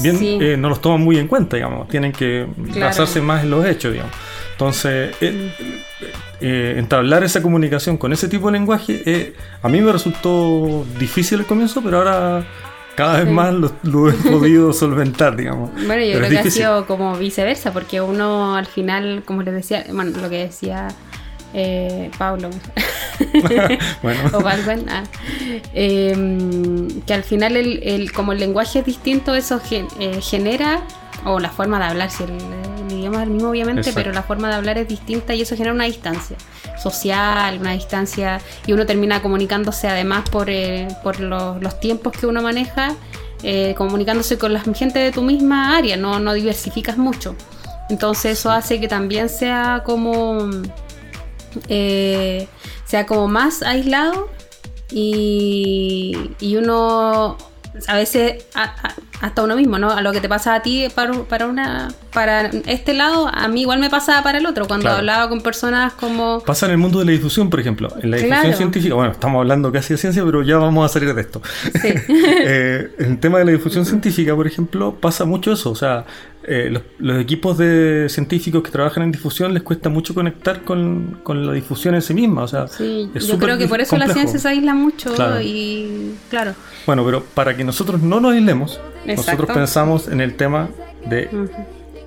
bien 0.03 0.19
Sí. 0.19 0.39
eh, 0.41 0.57
no 0.57 0.69
los 0.69 0.81
toman 0.81 1.01
muy 1.03 1.19
en 1.19 1.29
cuenta, 1.29 1.57
digamos. 1.57 1.89
Tienen 1.89 2.13
que 2.13 2.47
Claro. 2.73 2.87
basarse 2.87 3.21
más 3.21 3.43
en 3.45 3.51
los 3.51 3.65
hechos, 3.65 3.93
digamos. 3.93 4.15
Entonces, 4.53 5.15
eh, 5.21 5.53
eh, 6.41 6.75
entablar 6.79 7.25
esa 7.25 7.43
comunicación 7.43 7.97
con 7.97 8.13
ese 8.13 8.29
tipo 8.29 8.47
de 8.49 8.53
lenguaje, 8.53 9.03
eh, 9.07 9.35
a 9.63 9.69
mí 9.69 9.81
me 9.81 9.93
resultó 9.93 10.85
difícil 10.99 11.41
al 11.41 11.47
comienzo, 11.47 11.83
pero 11.83 11.99
ahora 11.99 12.45
Cada 12.97 13.19
vez 13.21 13.29
Sí. 13.29 13.33
más 13.33 13.55
lo, 13.55 13.73
lo 13.85 14.11
he 14.11 14.13
podido 14.31 14.73
solventar, 14.75 15.35
digamos. 15.35 15.71
Bueno, 15.87 16.03
yo 16.05 16.15
Pero 16.15 16.27
creo 16.27 16.43
que 16.43 16.49
ha 16.49 16.51
sido 16.51 16.87
como 16.87 17.17
viceversa, 17.17 17.73
porque 17.73 18.01
uno 18.03 18.57
al 18.57 18.67
final, 18.67 19.23
como 19.25 19.43
les 19.43 19.55
decía, 19.55 19.87
bueno, 19.93 20.11
lo 20.21 20.29
que 20.29 20.39
decía 20.39 20.89
eh, 21.55 22.11
Pablo 22.19 22.51
Bueno, 24.03 24.21
o 24.33 24.41
Baldwin, 24.41 24.89
ah, 24.89 25.03
eh, 25.75 26.89
que 27.07 27.15
al 27.15 27.23
final 27.25 27.57
el, 27.57 27.81
el- 27.83 28.13
como 28.13 28.33
el 28.33 28.41
lenguaje 28.41 28.81
es 28.81 28.87
distinto, 28.87 29.35
eso 29.35 29.61
gen- 29.61 29.89
eh, 29.99 30.21
genera, 30.23 30.83
o 31.25 31.39
la 31.39 31.51
forma 31.51 31.79
de 31.79 31.85
hablar, 31.87 32.11
si 32.11 32.25
el, 32.25 32.31
el 32.31 32.99
idioma 32.99 33.19
es 33.19 33.23
el 33.25 33.31
mismo 33.31 33.51
obviamente, 33.51 33.81
Exacto. 33.81 34.01
pero 34.01 34.13
la 34.15 34.23
forma 34.23 34.49
de 34.49 34.55
hablar 34.55 34.79
es 34.79 34.89
distinta 34.89 35.35
y 35.35 35.43
eso 35.43 35.55
genera 35.55 35.75
una 35.75 35.85
distancia 35.85 36.37
social, 36.83 37.59
una 37.61 37.73
distancia, 37.73 38.41
y 38.67 38.73
uno 38.73 38.87
termina 38.87 39.21
comunicándose 39.21 39.87
además 39.89 40.29
por, 40.31 40.49
eh, 40.49 40.89
por 41.03 41.21
los, 41.21 41.61
los 41.63 41.79
tiempos 41.79 42.13
que 42.15 42.27
uno 42.27 42.41
maneja, 42.41 42.95
eh, 43.43 43.75
comunicándose 43.77 44.39
con 44.39 44.53
la 44.55 44.61
gente 44.61 44.99
de 44.99 45.13
tu 45.13 45.21
misma 45.23 45.77
área, 45.77 45.97
no, 45.99 46.21
no 46.21 46.33
diversificas 46.33 46.97
mucho. 46.97 47.37
Entonces 47.91 48.39
eso 48.39 48.51
hace 48.51 48.81
que 48.81 48.89
también 48.89 49.29
sea 49.29 49.83
como 49.85 50.49
eh, 51.69 52.49
sea 52.85 53.07
como 53.07 53.29
más 53.29 53.63
aislado 53.63 54.29
y, 54.91 56.33
y 56.41 56.57
uno 56.57 57.37
a 57.87 57.97
veces 57.97 58.45
hasta 59.21 59.43
uno 59.43 59.55
mismo, 59.57 59.79
¿no? 59.79 59.91
A 59.91 60.01
lo 60.03 60.13
que 60.13 60.21
te 60.21 60.29
pasa 60.29 60.55
a 60.55 60.63
ti 60.63 60.87
para, 60.95 61.13
para 61.25 61.47
una 61.47 61.89
para 62.13 62.47
este 62.67 62.93
lado, 62.95 63.29
a 63.33 63.47
mí 63.49 63.61
igual 63.61 63.79
me 63.79 63.89
pasaba 63.91 64.23
para 64.23 64.39
el 64.39 64.47
otro 64.47 64.67
cuando 64.67 64.85
Claro. 64.85 64.99
hablaba 64.99 65.29
con 65.29 65.41
personas 65.43 65.93
como 65.93 66.41
pasa 66.41 66.67
en 66.67 66.73
el 66.73 66.79
mundo 66.79 66.99
de 66.99 67.05
la 67.05 67.13
difusión, 67.13 67.49
por 67.51 67.61
ejemplo. 67.61 67.89
En 68.03 68.11
la 68.11 68.17
difusión 68.17 68.41
Claro. 68.43 68.57
científica, 68.57 68.95
bueno, 68.95 69.13
estamos 69.13 69.39
hablando 69.41 69.71
casi 69.71 69.95
de 69.95 69.99
ciencia, 69.99 70.25
pero 70.25 70.43
ya 70.43 70.57
vamos 70.57 70.85
a 70.85 70.89
salir 70.93 71.15
de 71.15 71.21
esto. 71.21 71.41
Sí. 71.81 71.89
Eh, 72.43 72.91
en 72.99 73.13
el 73.13 73.21
tema 73.21 73.39
de 73.39 73.45
la 73.45 73.53
difusión 73.53 73.85
científica, 73.85 74.35
por 74.35 74.47
ejemplo, 74.47 74.95
pasa 75.01 75.25
mucho 75.25 75.53
eso. 75.53 75.71
O 75.71 75.75
sea, 75.75 76.05
eh, 76.45 76.69
los, 76.71 76.83
los 76.99 77.21
equipos 77.21 77.59
de 77.59 78.07
científicos 78.09 78.63
que 78.63 78.71
trabajan 78.71 79.03
en 79.03 79.13
difusión 79.13 79.53
les 79.55 79.63
cuesta 79.63 79.89
mucho 79.89 80.15
conectar 80.15 80.63
con, 80.63 81.21
con 81.23 81.47
la 81.47 81.53
difusión 81.53 81.95
en 81.95 82.03
sí 82.03 82.15
misma. 82.15 82.43
O 82.45 82.49
sea, 82.49 82.67
Sí, 82.67 83.11
es 83.15 83.27
yo 83.27 83.39
creo 83.39 83.59
que 83.59 83.69
por 83.69 83.81
eso 83.81 83.97
la 83.97 84.07
complejo. 84.07 84.21
ciencia 84.29 84.41
se 84.41 84.49
aísla 84.49 84.75
mucho 84.75 85.13
Claro. 85.15 85.41
y 85.43 86.15
claro. 86.31 86.55
Bueno, 86.87 87.05
pero 87.05 87.23
para 87.35 87.57
que 87.57 87.63
nosotros 87.63 88.01
no 88.01 88.21
nos 88.21 88.33
aislemos, 88.33 88.81
Exacto. 89.07 89.33
nosotros 89.33 89.57
pensamos 89.57 90.09
en 90.09 90.21
el 90.21 90.37
tema 90.37 90.69
de 91.07 91.29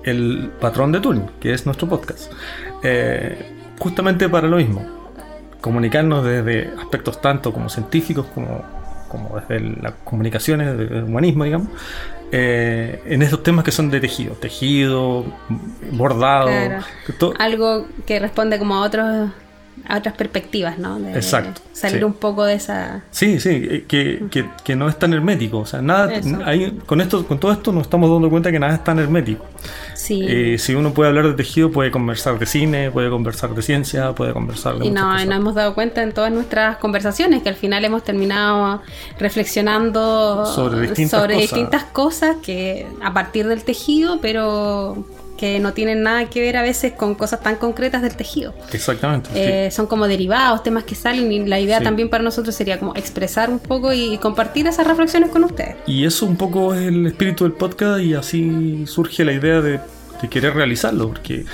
el 0.04 0.50
patrón 0.60 0.92
de 0.92 1.00
Turing, 1.00 1.26
que 1.40 1.52
es 1.52 1.66
nuestro 1.66 1.88
podcast. 1.88 2.30
Eh, 2.82 3.52
justamente 3.78 4.28
para 4.28 4.46
lo 4.46 4.58
mismo, 4.58 4.84
comunicarnos 5.60 6.24
desde 6.24 6.72
aspectos 6.78 7.20
tanto 7.20 7.52
como 7.52 7.68
científicos 7.68 8.26
como, 8.34 8.62
como 9.08 9.40
desde 9.40 9.60
las 9.80 9.94
comunicaciones, 10.04 10.76
desde 10.76 10.98
el 10.98 11.04
humanismo, 11.04 11.44
digamos, 11.44 11.68
eh, 12.30 13.02
en 13.06 13.22
esos 13.22 13.42
temas 13.42 13.64
que 13.64 13.72
son 13.72 13.90
de 13.90 14.00
tejido, 14.00 14.34
tejido, 14.34 15.24
bordado, 15.92 16.46
Claro. 16.46 17.34
Algo 17.38 17.86
que 18.06 18.18
responde 18.18 18.58
como 18.58 18.74
a 18.74 18.82
otros 18.82 19.30
a 19.86 19.98
otras 19.98 20.14
perspectivas, 20.14 20.78
¿no? 20.78 20.98
De 20.98 21.12
Exacto, 21.12 21.60
Salir 21.72 21.98
sí. 21.98 22.04
un 22.04 22.14
poco 22.14 22.44
de 22.44 22.54
esa 22.54 23.02
Sí, 23.10 23.38
sí, 23.40 23.50
eh, 23.50 23.84
que, 23.86 24.24
que, 24.30 24.46
que 24.64 24.76
no 24.76 24.88
es 24.88 24.98
tan 24.98 25.12
hermético. 25.12 25.58
O 25.58 25.66
sea, 25.66 25.82
nada, 25.82 26.10
con 26.86 27.00
esto, 27.00 27.26
con 27.26 27.38
todo 27.38 27.52
esto 27.52 27.72
nos 27.72 27.82
estamos 27.82 28.08
dando 28.10 28.30
cuenta 28.30 28.50
que 28.50 28.58
nada 28.58 28.74
es 28.74 28.84
tan 28.84 28.98
hermético. 28.98 29.44
sí. 29.94 30.24
Eh, 30.26 30.56
si 30.58 30.74
uno 30.74 30.94
puede 30.94 31.08
hablar 31.10 31.26
de 31.28 31.34
tejido, 31.34 31.70
puede 31.70 31.90
conversar 31.90 32.38
de 32.38 32.46
cine, 32.46 32.90
puede 32.90 33.10
conversar 33.10 33.54
de 33.54 33.62
ciencia, 33.62 34.12
puede 34.12 34.32
conversar 34.32 34.78
de 34.78 34.86
Y 34.86 34.90
no, 34.90 35.12
nos 35.12 35.36
hemos 35.36 35.54
dado 35.54 35.74
cuenta 35.74 36.02
en 36.02 36.12
todas 36.12 36.32
nuestras 36.32 36.76
conversaciones 36.78 37.42
que 37.42 37.48
al 37.50 37.54
final 37.56 37.84
hemos 37.84 38.04
terminado 38.04 38.82
reflexionando 39.18 40.46
Sobre 40.46 40.80
distintas 40.80 41.20
sobre 41.20 41.34
cosas. 41.34 41.50
distintas 41.50 41.84
cosas 41.84 42.36
que 42.42 42.86
a 43.02 43.12
partir 43.12 43.46
del 43.46 43.62
tejido, 43.64 44.20
pero 44.20 45.04
que 45.44 45.60
no 45.60 45.74
tienen 45.74 46.02
nada 46.02 46.30
que 46.30 46.40
ver 46.40 46.56
a 46.56 46.62
veces 46.62 46.92
con 46.92 47.14
cosas 47.14 47.40
tan 47.42 47.56
concretas 47.56 48.00
del 48.00 48.16
tejido. 48.16 48.54
Exactamente. 48.72 49.28
sí. 49.30 49.38
Eh, 49.38 49.70
son 49.70 49.86
como 49.86 50.08
derivados, 50.08 50.62
temas 50.62 50.84
que 50.84 50.94
salen 50.94 51.30
y 51.30 51.44
la 51.46 51.60
idea 51.60 51.78
Sí. 51.78 51.84
también 51.84 52.08
para 52.08 52.24
nosotros 52.24 52.54
sería 52.54 52.78
como 52.78 52.94
expresar 52.96 53.50
un 53.50 53.58
poco 53.58 53.92
y 53.92 54.16
compartir 54.18 54.66
esas 54.66 54.86
reflexiones 54.86 55.28
con 55.28 55.44
ustedes. 55.44 55.76
Y 55.86 56.06
eso 56.06 56.24
un 56.24 56.36
poco 56.36 56.72
es 56.74 56.86
el 56.86 57.06
espíritu 57.06 57.44
del 57.44 57.52
podcast 57.52 58.00
y 58.00 58.14
así 58.14 58.84
surge 58.86 59.22
la 59.24 59.32
idea 59.32 59.60
de, 59.60 59.80
de 60.22 60.28
querer 60.28 60.54
realizarlo, 60.54 61.08
porque 61.08 61.44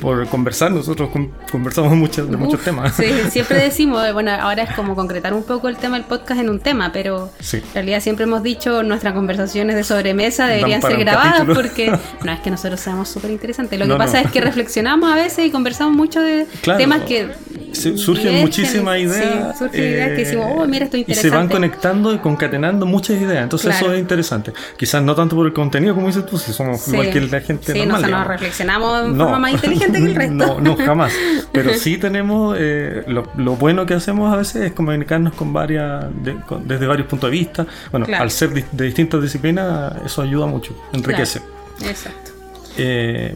por 0.00 0.26
conversar 0.28 0.70
nosotros 0.70 1.10
con- 1.10 1.32
conversamos 1.50 1.92
muchas, 1.96 2.30
de 2.30 2.36
muchos 2.36 2.60
temas. 2.60 2.94
Sí, 2.94 3.04
siempre 3.30 3.58
decimos, 3.58 4.12
bueno, 4.12 4.30
ahora 4.32 4.62
es 4.62 4.74
como 4.74 4.94
concretar 4.94 5.34
un 5.34 5.42
poco 5.42 5.68
el 5.68 5.76
tema 5.76 5.96
del 5.96 6.04
podcast 6.06 6.40
en 6.40 6.48
un 6.50 6.60
tema, 6.60 6.92
pero 6.92 7.30
Sí. 7.40 7.56
en 7.58 7.74
realidad 7.74 8.00
siempre 8.00 8.24
hemos 8.24 8.42
dicho 8.42 8.82
nuestras 8.82 9.14
conversaciones 9.14 9.74
de 9.76 9.84
sobremesa 9.84 10.46
deberían 10.46 10.80
ser 10.82 10.96
grabadas 10.98 11.42
porque 11.54 11.90
no 12.24 12.32
es 12.32 12.40
que 12.40 12.50
nosotros 12.50 12.78
seamos 12.80 13.08
súper 13.08 13.30
interesantes. 13.30 13.78
Lo 13.78 13.86
No, 13.86 13.94
que 13.94 13.98
pasa 13.98 14.20
no. 14.20 14.26
es 14.26 14.32
que 14.32 14.40
reflexionamos 14.40 15.10
a 15.12 15.16
veces 15.16 15.46
y 15.46 15.50
conversamos 15.50 15.94
mucho 15.96 16.20
de 16.20 16.46
Claro. 16.62 16.78
temas 16.78 17.02
que 17.02 17.28
Se- 17.72 17.96
surgen 17.96 18.40
muchísimas 18.40 18.98
ideas. 18.98 19.52
Sí, 19.52 19.58
surgen 19.58 19.80
ideas 19.82 20.08
que 20.10 20.14
decimos, 20.16 20.46
eh, 20.46 20.54
oh, 20.58 20.66
mira, 20.66 20.84
esto 20.84 20.96
es 20.96 21.00
Y 21.00 21.02
interesante. 21.02 21.28
se 21.30 21.36
van 21.36 21.48
conectando 21.48 22.14
y 22.14 22.18
concatenando 22.18 22.86
muchas 22.86 23.20
ideas. 23.20 23.42
Entonces 23.42 23.70
Claro. 23.70 23.86
eso 23.86 23.94
es 23.94 24.00
interesante. 24.00 24.52
Quizás 24.76 25.02
no 25.02 25.14
tanto 25.14 25.36
por 25.36 25.46
el 25.46 25.52
contenido, 25.52 25.94
como 25.94 26.06
dices 26.08 26.26
tú, 26.26 26.38
si 26.38 26.52
somos 26.52 26.80
Sí. 26.80 26.90
igual 26.92 27.10
que 27.10 27.20
la 27.20 27.40
gente 27.40 27.72
Sí, 27.72 27.78
normal. 27.80 27.88
no, 27.88 27.94
o 27.94 27.98
sea, 27.98 28.00
nos 28.00 28.06
digamos. 28.06 28.28
reflexionamos 28.28 29.12
de 29.12 29.18
forma 29.18 29.38
más 29.38 29.52
inteligente 29.52 29.98
que 30.00 30.04
el 30.06 30.14
resto. 30.16 30.34
no, 30.34 30.60
no, 30.60 30.76
jamás. 30.76 31.12
Pero 31.52 31.74
sí 31.74 31.96
tenemos, 31.98 32.56
eh, 32.58 33.04
lo, 33.08 33.28
lo 33.36 33.56
bueno 33.56 33.86
que 33.86 33.94
hacemos 33.94 34.32
a 34.32 34.36
veces 34.36 34.62
es 34.62 34.72
comunicarnos 34.72 35.34
con 35.34 35.52
varias, 35.52 36.04
de- 36.22 36.36
con- 36.46 36.66
desde 36.66 36.86
varios 36.86 37.06
puntos 37.08 37.30
de 37.30 37.36
vista. 37.36 37.66
Bueno, 37.90 38.06
Claro. 38.06 38.24
al 38.24 38.30
ser 38.30 38.50
de 38.50 38.84
distintas 38.84 39.20
disciplinas, 39.22 39.92
eso 40.04 40.22
ayuda 40.22 40.46
mucho, 40.46 40.74
enriquece. 40.92 41.40
Claro, 41.78 41.90
Exacto. 41.90 42.30
Eh, 42.76 43.34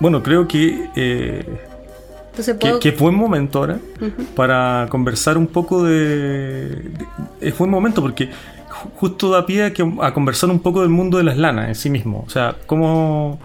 bueno, 0.00 0.22
creo 0.22 0.46
que, 0.48 0.88
eh, 0.96 1.44
Entonces 2.34 2.54
que, 2.54 2.60
puedo... 2.66 2.80
que 2.80 2.88
es 2.88 2.98
buen 2.98 3.14
momento 3.14 3.58
ahora 3.60 3.78
para 4.34 4.86
conversar 4.90 5.38
un 5.38 5.46
poco 5.46 5.84
de, 5.84 6.68
de- 6.68 7.06
Es 7.40 7.56
buen 7.56 7.70
momento 7.70 8.02
porque 8.02 8.26
ju- 8.28 8.90
justo 8.96 9.30
da 9.30 9.46
pie 9.46 9.64
a, 9.64 9.72
que- 9.72 9.88
a 10.00 10.12
conversar 10.12 10.50
un 10.50 10.58
poco 10.58 10.80
del 10.80 10.90
mundo 10.90 11.18
de 11.18 11.24
las 11.24 11.36
lanas 11.38 11.68
en 11.68 11.74
sí 11.76 11.90
mismo. 11.90 12.24
O 12.26 12.30
sea, 12.30 12.56
¿cómo, 12.66 13.38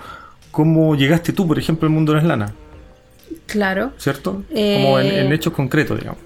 cómo 0.51 0.95
llegaste 0.95 1.33
tú, 1.33 1.47
por 1.47 1.59
ejemplo, 1.59 1.87
al 1.87 1.93
mundo 1.93 2.13
de 2.13 2.17
las 2.19 2.27
lanas? 2.27 2.51
Claro. 3.45 3.91
¿Cierto? 3.97 4.43
Eh, 4.49 4.79
Como 4.81 4.99
en, 4.99 5.07
en 5.27 5.33
hechos 5.33 5.53
concretos, 5.53 5.99
digamos. 5.99 6.19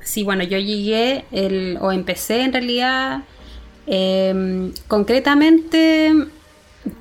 Sí, 0.00 0.22
bueno, 0.22 0.44
yo 0.44 0.58
llegué, 0.58 1.24
el, 1.32 1.76
o 1.80 1.90
empecé 1.90 2.42
en 2.42 2.52
realidad, 2.52 3.24
eh, 3.88 4.70
concretamente, 4.86 6.12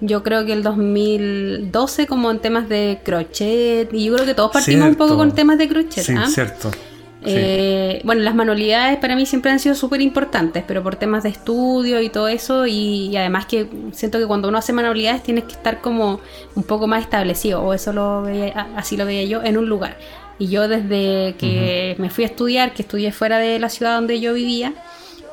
yo 0.02 0.24
creo 0.24 0.46
que 0.46 0.54
el 0.54 0.64
2012 0.64 2.08
como 2.08 2.32
en 2.32 2.40
temas 2.40 2.68
de 2.70 3.00
crochet, 3.04 3.94
y 3.94 4.06
yo 4.06 4.14
creo 4.16 4.26
que 4.26 4.34
todos 4.34 4.52
partimos 4.52 4.82
un 4.82 4.96
Cierto. 4.96 5.06
poco 5.06 5.18
con 5.18 5.34
temas 5.34 5.58
de 5.58 5.68
crochet. 5.68 6.04
Sí, 6.04 6.14
¿ah? 6.18 6.28
cierto. 6.28 6.72
Sí. 6.72 7.32
Eh, 7.34 8.02
Bueno, 8.04 8.22
las 8.22 8.36
manualidades 8.36 8.98
para 8.98 9.16
mí 9.16 9.26
siempre 9.26 9.50
han 9.52 9.60
sido 9.60 9.74
súper 9.74 10.00
importantes, 10.02 10.64
pero 10.68 10.84
por 10.84 10.96
temas 10.96 11.24
de 11.24 11.30
estudio 11.30 12.00
y 12.02 12.10
todo 12.10 12.28
eso, 12.28 12.68
y, 12.68 13.08
y 13.10 13.18
además 13.18 13.48
que 13.48 13.68
siento 13.94 14.20
que 14.20 14.28
cuando 14.28 14.48
uno 14.50 14.60
hace 14.60 14.74
manualidades 14.74 15.24
tienes 15.24 15.46
que 15.46 15.54
estar 15.54 15.82
como 15.82 16.20
un 16.54 16.64
poco 16.64 16.86
más 16.88 17.02
establecido, 17.02 17.64
o 17.64 17.74
eso 17.74 17.94
lo 17.94 18.22
veía, 18.22 18.68
así 18.76 18.96
lo 18.96 19.06
veía 19.06 19.24
yo, 19.24 19.44
en 19.44 19.58
un 19.58 19.68
lugar. 19.68 19.98
Y 20.38 20.48
yo 20.50 20.68
desde 20.68 21.36
que 21.40 21.96
me 21.98 22.10
fui 22.10 22.26
a 22.26 22.28
estudiar, 22.28 22.74
que 22.74 22.82
estudié 22.82 23.12
fuera 23.12 23.40
de 23.40 23.58
la 23.58 23.70
ciudad 23.70 23.96
donde 23.96 24.20
yo 24.20 24.34
vivía, 24.34 24.74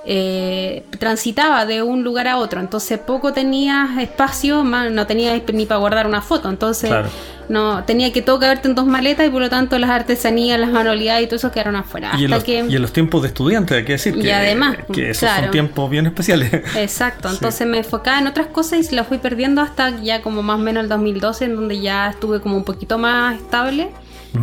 eh, 0.05 0.85
transitaba 0.99 1.65
de 1.67 1.83
un 1.83 2.03
lugar 2.03 2.27
a 2.29 2.37
otro, 2.39 2.61
entonces 2.61 2.99
poco 2.99 3.33
tenía 3.33 3.89
espacio, 4.01 4.65
más 4.65 4.91
no 4.91 5.07
tenía 5.07 5.41
ni 5.53 5.67
para 5.67 5.79
guardar 5.79 6.07
una 6.07 6.21
foto, 6.23 6.49
entonces 6.51 6.91
Claro. 6.91 7.09
no 7.49 7.85
tenía 7.85 8.13
que 8.13 8.21
todo 8.21 8.41
caberte 8.41 8.67
en 8.69 8.75
dos 8.75 8.87
maletas 8.87 9.27
y 9.27 9.31
por 9.31 9.41
lo 9.43 9.49
tanto 9.49 9.79
las 9.79 9.91
artesanías, 9.91 10.59
las 10.59 10.71
manualidades 10.71 11.23
y 11.25 11.27
todo 11.27 11.37
eso 11.37 11.53
quedaron 11.53 11.77
afuera. 11.77 12.13
Y 12.19 12.25
en, 12.25 12.33
Hasta 12.33 12.35
los, 12.37 12.45
que 12.45 12.73
y 12.73 12.77
en 12.77 12.83
los 12.83 12.93
tiempos 12.93 13.23
de 13.23 13.29
estudiante, 13.29 13.77
hay 13.77 13.85
que 13.85 13.93
decir 13.93 14.17
Y 14.17 14.23
que, 14.23 14.33
además, 14.33 14.77
que 14.93 15.11
esos 15.11 15.21
claro. 15.21 15.43
son 15.45 15.51
tiempos 15.53 15.89
bien 15.91 16.07
especiales. 16.07 16.53
Exacto, 16.77 17.29
Sí. 17.29 17.37
entonces 17.37 17.67
me 17.69 17.79
enfocaba 17.79 18.19
en 18.19 18.27
otras 18.27 18.49
cosas 18.49 18.91
y 18.93 18.95
las 18.97 19.07
fui 19.07 19.19
perdiendo 19.19 19.61
hasta 19.61 20.01
ya 20.03 20.21
como 20.21 20.43
más 20.43 20.57
o 20.57 20.63
menos 20.63 20.83
el 20.83 20.89
2012, 20.89 21.45
en 21.45 21.55
donde 21.57 21.81
ya 21.81 22.11
estuve 22.11 22.41
como 22.41 22.57
un 22.57 22.65
poquito 22.65 22.99
más 22.99 23.37
estable. 23.37 23.91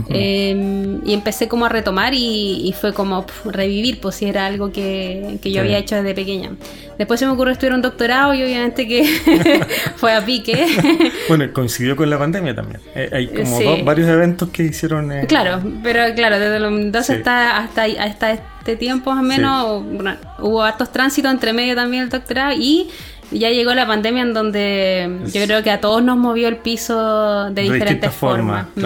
Eh, 0.10 1.00
y 1.06 1.14
empecé 1.14 1.48
como 1.48 1.66
a 1.66 1.70
retomar 1.70 2.14
y, 2.14 2.62
y 2.68 2.74
fue 2.74 2.94
como 2.94 3.26
revivir, 3.46 4.00
pues 4.00 4.16
si 4.16 4.26
era 4.26 4.46
algo 4.46 4.72
que, 4.72 5.40
que 5.42 5.50
yo 5.52 5.56
Sí. 5.56 5.60
había 5.60 5.78
hecho 5.78 5.96
desde 5.96 6.14
pequeña. 6.14 6.52
Después 6.98 7.20
se 7.20 7.26
me 7.26 7.32
ocurrió 7.32 7.54
estudiar 7.54 7.74
un 7.76 7.82
doctorado 7.82 8.34
y 8.34 8.44
obviamente 8.44 8.88
que 8.88 9.04
fue 9.96 10.14
a 10.14 10.24
pique. 10.26 10.68
bueno, 11.28 11.46
coincidió 11.54 11.96
con 11.96 12.10
la 12.10 12.18
pandemia 12.20 12.54
también. 12.56 12.82
Eh, 12.96 13.10
hay 13.12 13.28
como 13.28 13.58
Sí. 13.58 13.64
dos- 13.64 13.84
varios 13.86 14.08
eventos 14.10 14.50
que 14.50 14.64
hicieron. 14.64 15.12
eh, 15.12 15.26
Claro, 15.28 15.62
pero 15.84 16.02
claro, 16.16 16.40
desde 16.40 16.60
2012 16.60 17.14
Sí. 17.14 17.18
hasta, 17.20 17.58
hasta, 17.58 17.84
hasta 18.04 18.32
este 18.34 18.76
tiempo 18.76 19.12
más 19.12 19.22
o 19.24 19.24
menos 19.28 19.84
bueno, 19.86 20.16
hubo 20.40 20.62
hartos 20.64 20.92
tránsitos 20.92 21.32
entre 21.32 21.54
medio 21.54 21.76
también 21.76 22.04
el 22.04 22.10
doctorado 22.10 22.54
y 22.56 22.90
ya 23.32 23.50
llegó 23.50 23.74
la 23.74 23.88
pandemia 23.88 24.24
en 24.24 24.34
donde 24.34 25.20
yo 25.34 25.44
creo 25.46 25.64
que 25.64 25.72
a 25.72 25.80
todos 25.80 26.04
nos 26.04 26.18
movió 26.18 26.48
el 26.48 26.58
piso 26.58 27.46
de, 27.52 27.62
diferentes 27.62 27.90
distintas 27.90 28.14
formas. 28.16 28.66
Mm. 28.76 28.82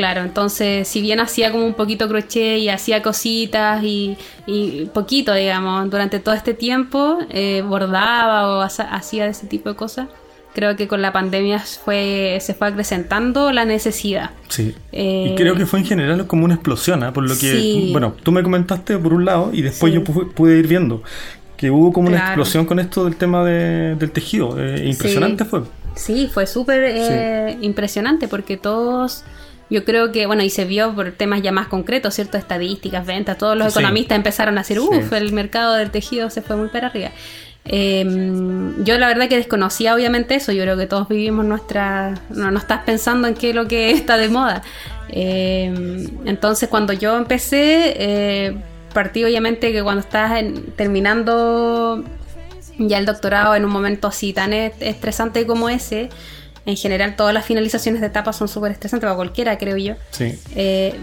Claro. 0.00 0.22
Entonces 0.22 0.88
si 0.88 1.00
bien 1.02 1.20
hacía 1.20 1.52
como 1.52 1.66
un 1.66 1.74
poquito 1.74 2.08
crochet 2.08 2.58
y 2.58 2.68
hacía 2.68 3.02
cositas 3.02 3.82
y, 3.84 4.16
y 4.46 4.86
poquito, 4.94 5.34
digamos, 5.34 5.90
durante 5.90 6.18
todo 6.20 6.34
este 6.34 6.54
tiempo, 6.54 7.18
eh, 7.30 7.62
bordaba 7.66 8.48
o 8.48 8.60
hacía 8.62 9.26
ese 9.26 9.46
tipo 9.46 9.68
de 9.68 9.76
cosas, 9.76 10.08
creo 10.54 10.74
que 10.76 10.88
con 10.88 11.00
la 11.02 11.12
pandemia 11.12 11.58
fue, 11.60 12.38
se 12.40 12.54
fue 12.54 12.68
acrecentando 12.68 13.52
la 13.52 13.64
necesidad. 13.64 14.30
Sí. 14.48 14.74
Eh, 14.92 15.30
y 15.32 15.34
creo 15.36 15.54
que 15.54 15.66
fue 15.66 15.78
en 15.80 15.84
general 15.86 16.26
como 16.26 16.44
una 16.44 16.54
explosión, 16.54 17.02
¿ah? 17.02 17.12
por 17.12 17.22
lo 17.24 17.34
que, 17.34 17.52
Sí. 17.52 17.88
bueno, 17.92 18.14
tú 18.22 18.32
me 18.32 18.42
comentaste 18.42 18.96
por 18.98 19.12
un 19.12 19.24
lado 19.26 19.50
y 19.52 19.62
después 19.62 19.92
Sí. 19.92 19.98
yo 19.98 20.04
pu- 20.04 20.32
pude 20.32 20.58
ir 20.58 20.66
viendo 20.66 21.02
que 21.56 21.70
hubo 21.70 21.92
como 21.92 22.08
una 22.08 22.16
Claro. 22.16 22.30
explosión 22.32 22.64
con 22.64 22.78
esto 22.80 23.04
del 23.04 23.16
tema 23.16 23.44
de- 23.44 23.94
del 23.94 24.10
tejido. 24.10 24.56
Eh, 24.58 24.86
impresionante 24.86 25.44
Sí. 25.44 25.50
fue. 25.50 25.60
Sí, 25.94 26.28
fue 26.32 26.46
súper 26.46 26.80
eh, 26.86 27.58
impresionante 27.60 28.28
porque 28.28 28.56
todos, 28.56 29.24
yo 29.70 29.84
creo 29.84 30.10
que, 30.12 30.26
bueno, 30.26 30.42
y 30.42 30.50
se 30.50 30.64
vio 30.64 30.92
por 30.94 31.12
temas 31.12 31.40
ya 31.42 31.52
más 31.52 31.68
concretos, 31.68 32.14
¿cierto? 32.14 32.36
Estadísticas, 32.36 33.06
ventas, 33.06 33.38
todos 33.38 33.56
los 33.56 33.72
Sí. 33.72 33.78
economistas 33.78 34.16
empezaron 34.16 34.58
a 34.58 34.62
decir, 34.62 34.78
Sí. 34.78 34.86
uff, 34.98 35.12
el 35.12 35.32
mercado 35.32 35.74
del 35.74 35.90
tejido 35.90 36.28
se 36.30 36.42
fue 36.42 36.56
muy 36.56 36.68
para 36.68 36.88
arriba. 36.88 37.10
Eh, 37.66 38.04
yo 38.84 38.98
la 38.98 39.06
verdad 39.08 39.28
que 39.28 39.36
desconocía 39.36 39.94
obviamente 39.94 40.34
eso, 40.34 40.50
yo 40.50 40.62
creo 40.62 40.76
que 40.76 40.86
todos 40.86 41.08
vivimos 41.08 41.44
nuestra... 41.44 42.14
No, 42.30 42.50
no 42.50 42.58
estás 42.58 42.82
pensando 42.84 43.28
en 43.28 43.34
qué 43.34 43.50
es 43.50 43.54
lo 43.54 43.68
que 43.68 43.90
está 43.92 44.16
de 44.16 44.28
moda. 44.28 44.62
Eh, 45.10 46.08
entonces 46.24 46.68
cuando 46.68 46.92
yo 46.92 47.16
empecé, 47.16 47.94
eh, 47.96 48.56
partí 48.94 49.24
obviamente 49.24 49.72
que 49.72 49.82
cuando 49.82 50.00
estás 50.00 50.38
en- 50.38 50.72
terminando 50.72 52.02
ya 52.78 52.98
el 52.98 53.06
doctorado 53.06 53.54
en 53.54 53.64
un 53.64 53.70
momento 53.70 54.08
así 54.08 54.32
tan 54.32 54.52
es- 54.52 54.72
estresante 54.80 55.46
como 55.46 55.68
ese, 55.68 56.08
en 56.70 56.76
general 56.76 57.16
todas 57.16 57.34
las 57.34 57.44
finalizaciones 57.44 58.00
de 58.00 58.06
etapa 58.06 58.32
son 58.32 58.48
súper 58.48 58.72
estresantes 58.72 59.04
para 59.06 59.16
cualquiera, 59.16 59.58
creo 59.58 59.76
yo. 59.76 59.94
Sí. 60.10 60.38
Eh, 60.54 60.94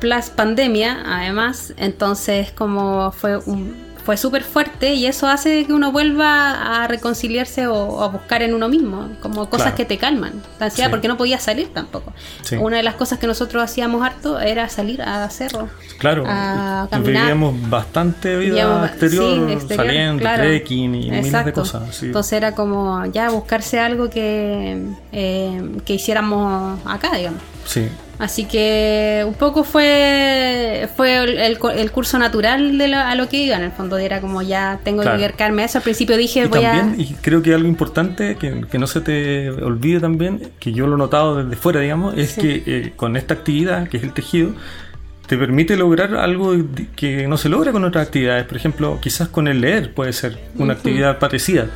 plus 0.00 0.26
pandemia, 0.30 1.02
además, 1.06 1.72
entonces 1.76 2.52
como 2.52 3.10
fue 3.10 3.36
un- 3.38 3.87
fue 4.08 4.16
súper 4.16 4.42
fuerte 4.42 4.94
y 4.94 5.04
eso 5.04 5.26
hace 5.28 5.66
que 5.66 5.72
uno 5.74 5.92
vuelva 5.92 6.82
a 6.82 6.88
reconciliarse 6.88 7.66
o, 7.66 7.74
o 7.74 8.02
a 8.02 8.08
buscar 8.08 8.40
en 8.40 8.54
uno 8.54 8.66
mismo, 8.66 9.10
como 9.20 9.50
cosas 9.50 9.66
Claro. 9.66 9.76
que 9.76 9.84
te 9.84 9.98
calman. 9.98 10.32
La 10.58 10.64
ansiedad, 10.66 10.88
Sí. 10.88 10.92
porque 10.92 11.08
no 11.08 11.18
podía 11.18 11.38
salir 11.38 11.68
tampoco. 11.74 12.14
Sí. 12.40 12.56
Una 12.56 12.78
de 12.78 12.82
las 12.84 12.94
cosas 12.94 13.18
que 13.18 13.26
nosotros 13.26 13.62
hacíamos 13.62 14.02
harto 14.02 14.40
era 14.40 14.66
salir 14.70 15.02
a 15.02 15.28
cerro. 15.28 15.68
Claro, 15.98 16.24
a 16.26 16.88
caminar. 16.90 17.24
vivíamos 17.24 17.68
bastante 17.68 18.34
vida 18.38 18.48
Vivíamos- 18.54 18.88
exterior, 18.88 19.24
sí, 19.46 19.52
exterior, 19.52 19.86
saliendo, 19.86 20.20
claro. 20.22 20.42
trekking 20.42 20.94
y 20.94 21.10
miles 21.10 21.44
de 21.44 21.52
cosas. 21.52 22.02
Entonces 22.02 22.32
era 22.32 22.54
como 22.54 23.04
ya 23.12 23.28
buscarse 23.28 23.78
algo 23.78 24.08
que, 24.08 24.86
eh, 25.12 25.70
que 25.84 25.92
hiciéramos 25.92 26.80
acá, 26.86 27.14
digamos. 27.14 27.42
Sí. 27.66 27.86
Así 28.18 28.46
que 28.46 29.24
un 29.26 29.34
poco 29.34 29.62
fue 29.64 30.88
fue 30.96 31.16
el, 31.18 31.38
el 31.38 31.58
el 31.76 31.90
curso 31.92 32.18
natural 32.18 32.76
de 32.76 32.88
lo- 32.88 32.96
a 32.98 33.14
lo 33.14 33.28
que 33.28 33.36
iba. 33.44 33.56
En 33.56 33.62
el 33.62 33.70
fondo 33.70 33.96
era 33.98 34.20
como 34.20 34.42
ya 34.42 34.80
tengo 34.82 35.02
Claro. 35.02 35.16
que 35.18 35.22
dedicarme 35.22 35.62
a 35.62 35.66
eso. 35.66 35.78
Al 35.78 35.84
principio 35.84 36.16
dije 36.16 36.40
Y 36.40 36.48
voy 36.48 36.60
también, 36.62 36.94
a... 36.98 37.02
y 37.02 37.14
creo 37.22 37.42
que 37.42 37.54
algo 37.54 37.68
importante 37.68 38.36
que, 38.36 38.64
que 38.70 38.78
no 38.78 38.86
se 38.88 39.00
te 39.00 39.50
olvide 39.50 40.00
también, 40.00 40.50
que 40.58 40.72
yo 40.72 40.86
lo 40.88 40.96
he 40.96 40.98
notado 40.98 41.44
desde 41.44 41.56
fuera, 41.56 41.80
digamos, 41.80 42.16
es 42.18 42.30
Sí. 42.32 42.40
que 42.40 42.62
eh, 42.66 42.92
con 42.96 43.16
esta 43.16 43.34
actividad, 43.34 43.88
que 43.88 43.98
es 43.98 44.02
el 44.02 44.12
tejido, 44.12 44.50
te 45.28 45.36
permite 45.36 45.76
lograr 45.76 46.14
algo 46.16 46.56
que 46.96 47.28
no 47.28 47.36
se 47.36 47.48
logra 47.48 47.70
con 47.70 47.84
otras 47.84 48.06
actividades. 48.06 48.44
Por 48.46 48.56
ejemplo, 48.56 48.98
quizás 49.00 49.28
con 49.28 49.46
el 49.46 49.60
leer 49.60 49.92
puede 49.94 50.12
ser 50.12 50.38
una 50.56 50.72
actividad 50.72 51.18
parecida, 51.18 51.66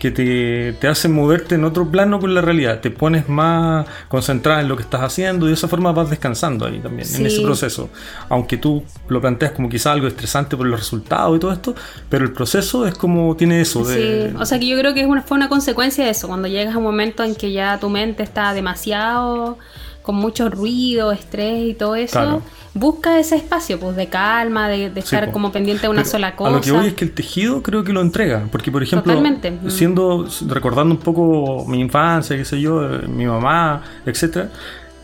que 0.00 0.10
te, 0.10 0.72
te 0.80 0.88
hace 0.88 1.08
moverte 1.08 1.56
en 1.56 1.64
otro 1.64 1.86
plano 1.86 2.18
con 2.18 2.34
la 2.34 2.40
realidad. 2.40 2.80
Te 2.80 2.90
pones 2.90 3.28
más 3.28 3.86
concentrada 4.08 4.62
en 4.62 4.68
lo 4.68 4.74
que 4.74 4.82
estás 4.82 5.02
haciendo 5.02 5.44
y 5.44 5.50
de 5.50 5.54
esa 5.54 5.68
forma 5.68 5.92
vas 5.92 6.08
descansando 6.08 6.64
ahí 6.64 6.78
también, 6.78 7.06
en 7.14 7.26
ese 7.26 7.42
proceso. 7.42 7.90
Aunque 8.30 8.56
tú 8.56 8.82
lo 9.08 9.20
planteas 9.20 9.52
como 9.52 9.68
quizás 9.68 9.88
algo 9.88 10.06
estresante 10.06 10.56
por 10.56 10.66
los 10.66 10.80
resultados 10.80 11.36
y 11.36 11.40
todo 11.40 11.52
esto, 11.52 11.74
pero 12.08 12.24
el 12.24 12.32
proceso 12.32 12.86
es 12.86 12.94
como 12.94 13.36
tiene 13.36 13.60
eso 13.60 13.84
de... 13.84 14.30
Sí, 14.30 14.36
o 14.40 14.46
sea 14.46 14.58
que 14.58 14.66
yo 14.66 14.78
creo 14.78 14.94
que 14.94 15.02
es 15.02 15.06
una, 15.06 15.20
fue 15.20 15.36
una 15.36 15.50
consecuencia 15.50 16.02
de 16.02 16.10
eso, 16.12 16.28
cuando 16.28 16.48
llegas 16.48 16.74
a 16.74 16.78
un 16.78 16.84
momento 16.84 17.22
en 17.22 17.34
que 17.34 17.52
ya 17.52 17.78
tu 17.78 17.90
mente 17.90 18.22
está 18.22 18.54
demasiado 18.54 19.58
con 20.02 20.16
mucho 20.16 20.48
ruido, 20.50 21.12
estrés 21.12 21.68
y 21.70 21.74
todo 21.74 21.94
eso, 21.94 22.18
Claro. 22.18 22.42
busca 22.74 23.18
ese 23.18 23.36
espacio 23.36 23.78
pues 23.78 23.96
de 23.96 24.06
calma, 24.08 24.68
de, 24.68 24.90
de 24.90 25.02
Sí, 25.02 25.14
estar 25.14 25.26
po. 25.26 25.32
como 25.32 25.52
pendiente 25.52 25.82
de 25.82 25.88
una 25.90 26.00
Pero 26.02 26.10
sola 26.10 26.34
cosa. 26.36 26.50
A 26.50 26.54
lo 26.54 26.60
que 26.60 26.72
voy 26.72 26.86
es 26.86 26.94
que 26.94 27.04
el 27.04 27.12
tejido 27.12 27.62
creo 27.62 27.84
que 27.84 27.92
lo 27.92 28.00
entrega. 28.00 28.44
Porque, 28.50 28.70
por 28.72 28.82
ejemplo, 28.82 29.12
Totalmente. 29.12 29.50
Mm. 29.50 29.70
siendo, 29.70 30.26
recordando 30.48 30.94
un 30.94 31.00
poco 31.00 31.64
mi 31.66 31.80
infancia, 31.80 32.36
qué 32.36 32.44
sé 32.44 32.60
yo, 32.60 32.82
eh, 32.84 33.06
mi 33.08 33.26
mamá, 33.26 33.82
etcétera, 34.06 34.48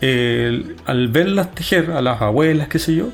eh, 0.01 0.75
al 0.85 1.07
verlas 1.09 1.53
tejer, 1.53 1.91
a 1.91 2.01
las 2.01 2.21
abuelas, 2.21 2.67
qué 2.67 2.79
sé 2.79 2.95
yo, 2.95 3.07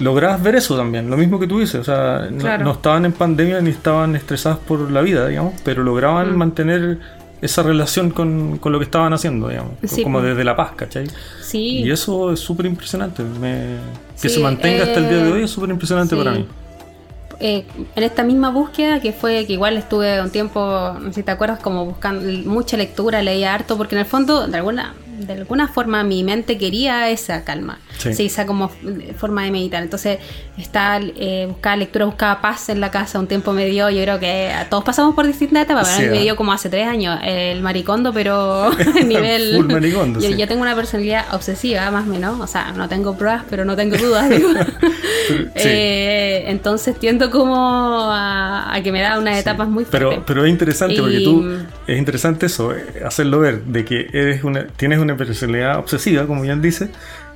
lograbas 0.00 0.42
ver 0.42 0.56
eso 0.56 0.76
también, 0.76 1.08
lo 1.08 1.16
mismo 1.16 1.38
que 1.38 1.46
tú 1.46 1.60
dices, 1.60 1.76
o 1.80 1.84
sea, 1.84 2.28
no 2.30 2.72
estaban 2.72 3.04
en 3.04 3.12
pandemia 3.12 3.60
ni 3.60 3.70
estaban 3.70 4.16
estresadas 4.16 4.58
por 4.58 4.90
la 4.90 5.00
vida, 5.02 5.28
digamos, 5.28 5.54
pero 5.64 5.82
lograban 5.84 6.34
Mm. 6.34 6.36
mantener 6.36 6.98
esa 7.40 7.62
relación 7.62 8.10
con, 8.10 8.58
con 8.58 8.72
lo 8.72 8.78
que 8.78 8.84
estaban 8.86 9.12
haciendo, 9.12 9.48
digamos, 9.48 9.72
Sí, 9.84 10.02
como 10.02 10.18
pues. 10.20 10.30
desde 10.30 10.44
la 10.44 10.56
paz, 10.56 10.72
¿cachai? 10.76 11.06
Sí. 11.42 11.80
Y 11.84 11.90
eso 11.90 12.32
es 12.32 12.40
súper 12.40 12.66
impresionante, 12.66 13.22
me- 13.22 13.76
que 14.20 14.28
Sí, 14.28 14.36
se 14.36 14.40
mantenga 14.40 14.84
hasta 14.84 15.00
el 15.00 15.08
día 15.08 15.18
de 15.18 15.28
eh, 15.28 15.32
hoy 15.32 15.42
es 15.44 15.50
súper 15.50 15.70
impresionante 15.70 16.14
sí. 16.16 16.22
para 16.22 16.36
mí. 16.36 16.46
eh, 17.40 17.66
en 17.96 18.02
esta 18.02 18.22
misma 18.22 18.50
búsqueda, 18.50 19.00
que 19.00 19.12
fue 19.12 19.44
que 19.46 19.52
igual 19.54 19.76
estuve 19.76 20.20
un 20.22 20.30
tiempo, 20.30 20.60
no 21.00 21.08
sé 21.08 21.14
si 21.14 21.22
te 21.24 21.32
acuerdas, 21.32 21.58
como 21.60 21.84
buscando 21.84 22.22
mucha 22.48 22.76
lectura, 22.76 23.20
leía 23.22 23.52
harto, 23.52 23.76
porque 23.76 23.94
en 23.96 24.00
el 24.00 24.06
fondo, 24.06 24.46
de 24.46 24.56
alguna, 24.56 24.94
de 25.18 25.32
alguna 25.32 25.68
forma, 25.68 26.02
mi 26.04 26.22
mente 26.24 26.58
quería 26.58 27.08
esa 27.10 27.44
calma, 27.44 27.78
Sí. 27.98 28.14
sí, 28.14 28.26
esa 28.26 28.46
como 28.46 28.70
forma 29.16 29.44
de 29.44 29.50
meditar. 29.50 29.82
Entonces, 29.82 30.18
estaba, 30.58 31.00
eh, 31.16 31.46
buscaba 31.48 31.76
lectura, 31.76 32.04
buscaba 32.06 32.40
paz 32.40 32.68
en 32.68 32.80
la 32.80 32.90
casa, 32.90 33.18
un 33.18 33.26
tiempo 33.26 33.52
me 33.52 33.66
dio, 33.66 33.88
yo 33.90 34.02
creo 34.02 34.18
que 34.20 34.50
a 34.52 34.68
todos 34.68 34.84
pasamos 34.84 35.14
por 35.14 35.26
distintas 35.26 35.64
etapas, 35.64 35.88
pero 35.96 36.06
Sí, 36.08 36.10
me 36.10 36.18
¿eh? 36.20 36.22
dio 36.22 36.36
como 36.36 36.52
hace 36.52 36.68
tres 36.68 36.86
años 36.86 37.18
el 37.24 37.60
maricondo, 37.62 38.12
pero 38.12 38.70
nivel... 39.06 39.56
Full 39.56 39.66
maricondo, 39.72 40.20
yo, 40.20 40.30
yo 40.30 40.48
tengo 40.48 40.62
una 40.62 40.74
personalidad 40.74 41.32
obsesiva, 41.34 41.90
más 41.90 42.06
o 42.06 42.10
menos, 42.10 42.40
o 42.40 42.46
sea, 42.46 42.72
no 42.72 42.88
tengo 42.88 43.16
pruebas, 43.16 43.44
pero 43.48 43.64
no 43.64 43.76
tengo 43.76 43.96
dudas, 43.96 44.28
digo. 44.30 44.50
Pero- 44.52 44.64
sí. 45.56 45.68
Eh, 45.68 46.44
entonces 46.48 46.98
tiendo 46.98 47.30
como 47.30 47.56
a, 48.10 48.74
a 48.74 48.82
que 48.82 48.92
me 48.92 49.00
da 49.00 49.18
unas 49.18 49.38
etapas 49.38 49.68
muy 49.68 49.84
Pero, 49.90 50.08
fuertes. 50.08 50.24
pero 50.26 50.44
es 50.44 50.50
interesante 50.50 51.00
porque 51.00 51.20
Y- 51.20 51.24
tú, 51.24 51.58
es 51.86 51.98
interesante 51.98 52.46
eso, 52.46 52.74
eh, 52.74 53.02
hacerlo 53.04 53.40
ver, 53.40 53.62
de 53.64 53.84
que 53.84 54.08
eres 54.12 54.44
una, 54.44 54.66
tienes 54.66 54.98
una 54.98 55.16
personalidad 55.16 55.78
obsesiva, 55.78 56.26
como 56.26 56.42
bien 56.42 56.62
dice, 56.62 56.90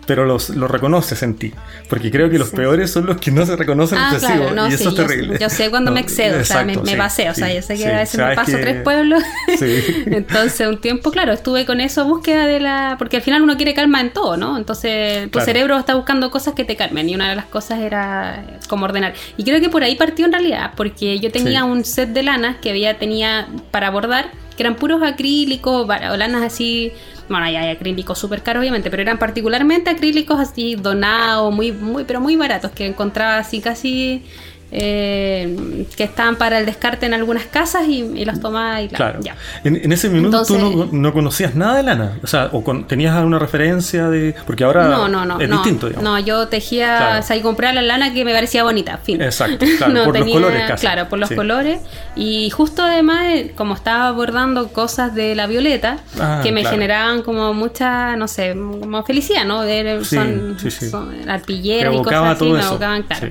pero 0.09 0.25
los, 0.25 0.49
lo 0.51 0.67
reconoces 0.67 1.23
en 1.23 1.35
ti. 1.37 1.53
Porque 1.89 2.11
creo 2.11 2.29
que 2.31 2.39
los 2.39 2.49
Sí. 2.49 2.57
peores 2.57 2.91
son 2.91 3.07
los 3.07 3.19
que 3.19 3.31
no 3.31 3.47
se 3.47 3.55
reconocen 3.55 3.99
Ah, 3.99 4.11
obsesivos. 4.15 4.39
claro, 4.39 4.55
no, 4.57 4.65
y 4.69 4.75
eso 4.75 4.79
sí, 4.79 4.89
es 4.89 4.95
yo- 4.97 5.07
terrible. 5.07 5.39
Yo, 5.39 5.51
sé 5.51 5.71
cuando 5.71 5.91
No, 5.91 5.95
me 5.95 6.01
excedo, 6.01 6.41
o 6.41 6.45
sea, 6.45 6.65
me, 6.65 6.75
sí, 6.75 6.97
paseo, 6.97 7.31
o 7.31 7.35
sea, 7.35 7.53
yo 7.55 7.63
sé 7.63 7.77
que 7.77 7.87
a 7.87 7.99
veces 7.99 8.19
me 8.19 8.35
paso 8.35 8.51
que- 8.57 8.59
tres 8.63 8.83
pueblos. 8.83 9.23
Sí. 9.59 9.83
Entonces, 10.07 10.67
un 10.67 10.81
tiempo, 10.81 11.11
claro, 11.13 11.33
estuve 11.33 11.67
con 11.67 11.81
eso, 11.81 12.05
búsqueda 12.07 12.47
de 12.47 12.59
la. 12.61 12.97
Porque 12.99 13.19
al 13.19 13.23
final 13.23 13.43
uno 13.43 13.57
quiere 13.57 13.75
calma 13.75 14.01
en 14.01 14.11
todo, 14.13 14.37
¿no? 14.37 14.57
Entonces, 14.57 15.25
tu 15.25 15.31
Claro. 15.33 15.45
cerebro 15.45 15.79
está 15.79 15.95
buscando 15.95 16.31
cosas 16.31 16.55
que 16.55 16.65
te 16.65 16.75
calmen, 16.75 17.09
y 17.09 17.15
una 17.15 17.29
de 17.29 17.37
las 17.37 17.45
cosas 17.45 17.81
era 17.81 18.45
eh, 18.49 18.59
como 18.69 18.87
ordenar. 18.87 19.13
Y 19.37 19.45
creo 19.45 19.61
que 19.61 19.69
por 19.69 19.83
ahí 19.85 19.95
partió 19.95 20.25
en 20.27 20.33
realidad, 20.33 20.73
porque 20.77 21.19
yo 21.19 21.31
tenía 21.31 21.65
un 21.65 21.85
set 21.85 22.09
de 22.11 22.23
lanas 22.23 22.57
que 22.63 22.71
había 22.71 22.99
tenía 22.99 23.47
para 23.71 23.91
bordar, 23.91 24.31
que 24.57 24.63
eran 24.63 24.77
puros 24.77 25.03
acrílicos, 25.03 25.87
o 25.89 26.17
lanas 26.17 26.43
así. 26.43 26.93
Bueno, 27.29 27.45
hay 27.45 27.57
acrílicos 27.57 28.19
súper 28.19 28.43
caros, 28.43 28.61
obviamente, 28.61 28.91
pero 28.91 29.03
eran 29.03 29.19
particularmente 29.19 29.91
acrílicos 29.91 30.41
así 30.41 30.77
donados, 30.77 31.53
muy, 31.55 31.73
muy, 31.73 32.05
pero 32.05 32.21
muy 32.21 32.37
baratos, 32.37 32.71
que 32.71 32.87
encontraba 32.87 33.39
así 33.39 33.61
casi. 33.61 34.23
Eh, 34.71 35.87
que 35.97 36.05
estaban 36.05 36.37
para 36.37 36.59
el 36.59 36.67
descarte 36.67 37.07
en 37.07 37.15
algunas 37.15 37.45
casas 37.47 37.87
y, 37.89 38.01
y 38.03 38.25
los 38.25 38.41
tomaba 38.41 38.81
y 38.83 38.89
la- 38.89 38.97
Claro. 38.97 39.21
ya. 39.23 39.37
En, 39.65 39.77
en 39.77 39.93
ese 39.93 40.09
minuto 40.09 40.45
tú 40.45 40.55
Entonces- 40.57 40.93
no, 40.93 40.99
no 41.01 41.13
conocías 41.13 41.55
nada 41.55 41.77
de 41.77 41.83
lana. 41.85 42.19
O 42.23 42.27
sea, 42.27 42.49
o 42.53 42.63
con- 42.63 42.87
tenías 42.87 43.15
alguna 43.17 43.39
referencia 43.39 44.09
de. 44.09 44.35
Porque 44.47 44.65
ahora 44.65 44.89
No, 44.89 45.09
no, 45.09 45.25
no. 45.25 45.41
es 45.41 45.49
no, 45.49 45.57
distinto, 45.57 45.87
digamos. 45.89 46.05
No, 46.05 46.19
yo 46.19 46.49
tejía, 46.49 46.97
Claro. 46.99 47.21
o 47.21 47.23
sea, 47.23 47.37
y 47.37 47.41
compré 47.41 47.73
la 47.73 47.83
lana 47.83 48.13
que 48.13 48.25
me 48.25 48.33
parecía 48.35 48.63
bonita, 48.63 48.99
fin. 48.99 49.23
Exacto, 49.23 49.65
claro, 49.79 50.05
por 50.05 50.19
los 50.19 50.29
colores 50.31 50.63
casi. 50.69 50.81
Claro, 50.87 51.09
por 51.09 51.19
los 51.19 51.29
Sí. 51.29 51.35
colores. 51.35 51.81
Y 52.17 52.51
justo 52.51 52.83
además, 52.83 53.27
eh, 53.29 53.53
como 53.57 53.75
estaba 53.75 54.09
abordando 54.09 54.69
cosas 54.69 55.15
de 55.15 55.35
la 55.35 55.47
violeta, 55.47 55.99
Ah, 56.21 56.41
que 56.43 56.53
me 56.53 56.61
claro. 56.63 56.77
generaban 56.77 57.23
como 57.23 57.55
mucha, 57.55 58.17
no 58.17 58.29
sé, 58.29 58.53
como 58.55 59.03
felicidad, 59.05 59.45
¿no? 59.45 59.63
De- 59.63 59.79
Sí, 60.05 60.17
son, 60.17 60.57
sí, 60.59 60.71
son 60.71 61.29
arpilleras 61.29 61.95
y 61.95 61.99
cosas 61.99 62.37
así, 62.37 62.45
me 62.45 62.61
evocaban, 62.61 63.03
claro. 63.05 63.29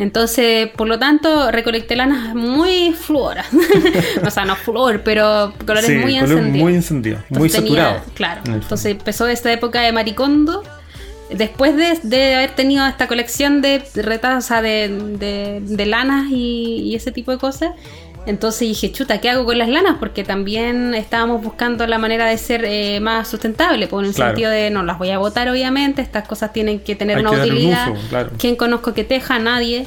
Entonces, 0.00 0.68
por 0.76 0.88
lo 0.88 0.98
tanto, 0.98 1.50
recolecté 1.50 1.94
lanas 1.94 2.34
muy 2.34 2.92
fluoras. 2.92 3.46
o 4.26 4.30
sea, 4.30 4.44
no 4.46 4.56
flor, 4.56 5.02
pero 5.04 5.52
colores 5.66 5.86
Sí, 5.86 5.92
muy 5.96 6.14
color 6.18 6.30
encendidos. 6.38 6.62
muy 6.64 6.74
encendido, 6.74 7.16
muy 7.28 7.36
Entonces 7.48 7.64
tenía- 7.64 7.82
saturado. 7.84 8.04
Claro. 8.14 8.40
en. 8.46 8.62
Entonces 8.62 8.92
empezó 8.92 9.26
esta 9.28 9.52
época 9.52 9.82
de 9.82 9.92
maricondo. 9.92 10.62
Después 11.30 11.76
de, 11.76 11.96
de 12.02 12.34
haber 12.34 12.50
tenido 12.56 12.84
esta 12.86 13.06
colección 13.06 13.62
de 13.62 13.84
retas, 13.94 14.44
o 14.44 14.48
sea, 14.48 14.62
de, 14.62 14.88
de- 15.18 15.60
de 15.62 15.86
lanas 15.86 16.26
y, 16.30 16.80
y 16.90 16.94
ese 16.96 17.12
tipo 17.12 17.30
de 17.30 17.38
cosas, 17.38 17.70
Entonces 18.26 18.60
dije, 18.68 18.92
chuta, 18.92 19.18
¿qué 19.20 19.30
hago 19.30 19.44
con 19.44 19.56
las 19.58 19.68
lanas? 19.68 19.96
Porque 19.98 20.24
también 20.24 20.94
estábamos 20.94 21.42
buscando 21.42 21.86
la 21.86 21.98
manera 21.98 22.26
de 22.26 22.36
ser 22.38 22.64
eh, 22.64 23.00
más 23.00 23.28
sustentable, 23.28 23.86
por 23.86 24.04
el 24.04 24.12
Claro. 24.14 24.30
sentido 24.32 24.50
de 24.50 24.70
no 24.70 24.82
las 24.82 24.98
voy 24.98 25.10
a 25.10 25.18
botar, 25.18 25.48
obviamente, 25.48 26.02
estas 26.02 26.28
cosas 26.28 26.52
tienen 26.52 26.80
que 26.80 26.94
tener 26.94 27.16
Hay 27.16 27.22
una 27.22 27.30
que 27.30 27.36
darle 27.38 27.52
un 27.52 27.58
utilidad. 27.58 27.90
uso, 27.92 28.08
claro. 28.08 28.30
¿Quién 28.38 28.56
conozco 28.56 28.92
que 28.94 29.04
teja? 29.04 29.38
Nadie. 29.38 29.86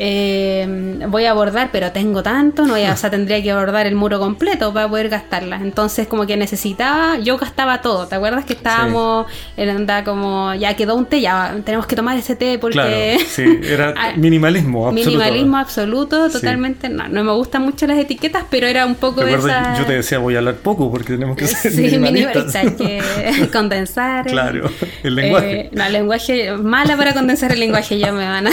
Eh, 0.00 0.96
voy 1.08 1.24
a 1.24 1.32
bordar, 1.32 1.70
pero 1.72 1.90
tengo 1.90 2.22
tanto, 2.22 2.62
no 2.66 2.74
voy 2.74 2.84
a- 2.84 2.92
o 2.92 2.96
sea, 2.96 3.10
tendría 3.10 3.42
que 3.42 3.52
bordar 3.52 3.86
el 3.86 3.96
muro 3.96 4.20
completo 4.20 4.72
para 4.72 4.88
poder 4.88 5.08
gastarlas. 5.08 5.62
Entonces, 5.62 6.06
como 6.06 6.24
que 6.24 6.36
necesitaba, 6.36 7.18
yo 7.18 7.36
gastaba 7.36 7.80
todo. 7.82 8.06
¿Te 8.06 8.14
acuerdas 8.14 8.44
que 8.44 8.52
estábamos 8.52 9.26
en 9.56 9.68
onda 9.74 10.04
como, 10.04 10.54
ya 10.54 10.76
quedó 10.76 10.94
un 10.94 11.06
té, 11.06 11.20
ya 11.20 11.56
tenemos 11.64 11.86
que 11.86 11.96
tomar 11.96 12.16
ese 12.16 12.36
té 12.36 12.58
porque. 12.60 12.74
Claro, 12.74 12.92
sí, 13.28 13.60
era 13.64 13.92
Ah, 13.96 14.12
minimalismo 14.16 14.86
absoluto. 14.86 15.10
Minimalismo 15.10 15.56
absoluto, 15.56 16.26
Sí. 16.28 16.32
totalmente. 16.34 16.88
No, 16.88 17.08
no 17.08 17.24
me 17.24 17.32
gustan 17.32 17.62
mucho 17.62 17.86
las 17.88 17.98
etiquetas, 17.98 18.44
pero 18.48 18.68
era 18.68 18.86
un 18.86 18.94
poco 18.94 19.24
de 19.24 19.34
esa. 19.34 19.76
yo 19.76 19.84
te 19.84 19.94
decía, 19.94 20.18
voy 20.18 20.36
a 20.36 20.38
hablar 20.38 20.54
poco 20.56 20.92
porque 20.92 21.14
tenemos 21.14 21.36
que 21.36 21.48
ser 21.48 21.72
Sí, 21.72 21.80
minimalistas. 21.82 22.54
minimalista, 22.54 22.60
hay 22.60 23.40
que 23.42 23.48
condensar. 23.52 24.26
Claro, 24.26 24.70
el 25.02 25.14
lenguaje. 25.16 25.60
Eh, 25.60 25.70
no, 25.72 25.84
el 25.84 25.92
lenguaje, 25.92 26.52
mala 26.52 26.96
para 26.96 27.14
condensar 27.14 27.50
el 27.50 27.58
lenguaje, 27.58 27.98
ya 27.98 28.12
me 28.12 28.24
van 28.28 28.46
a. 28.46 28.50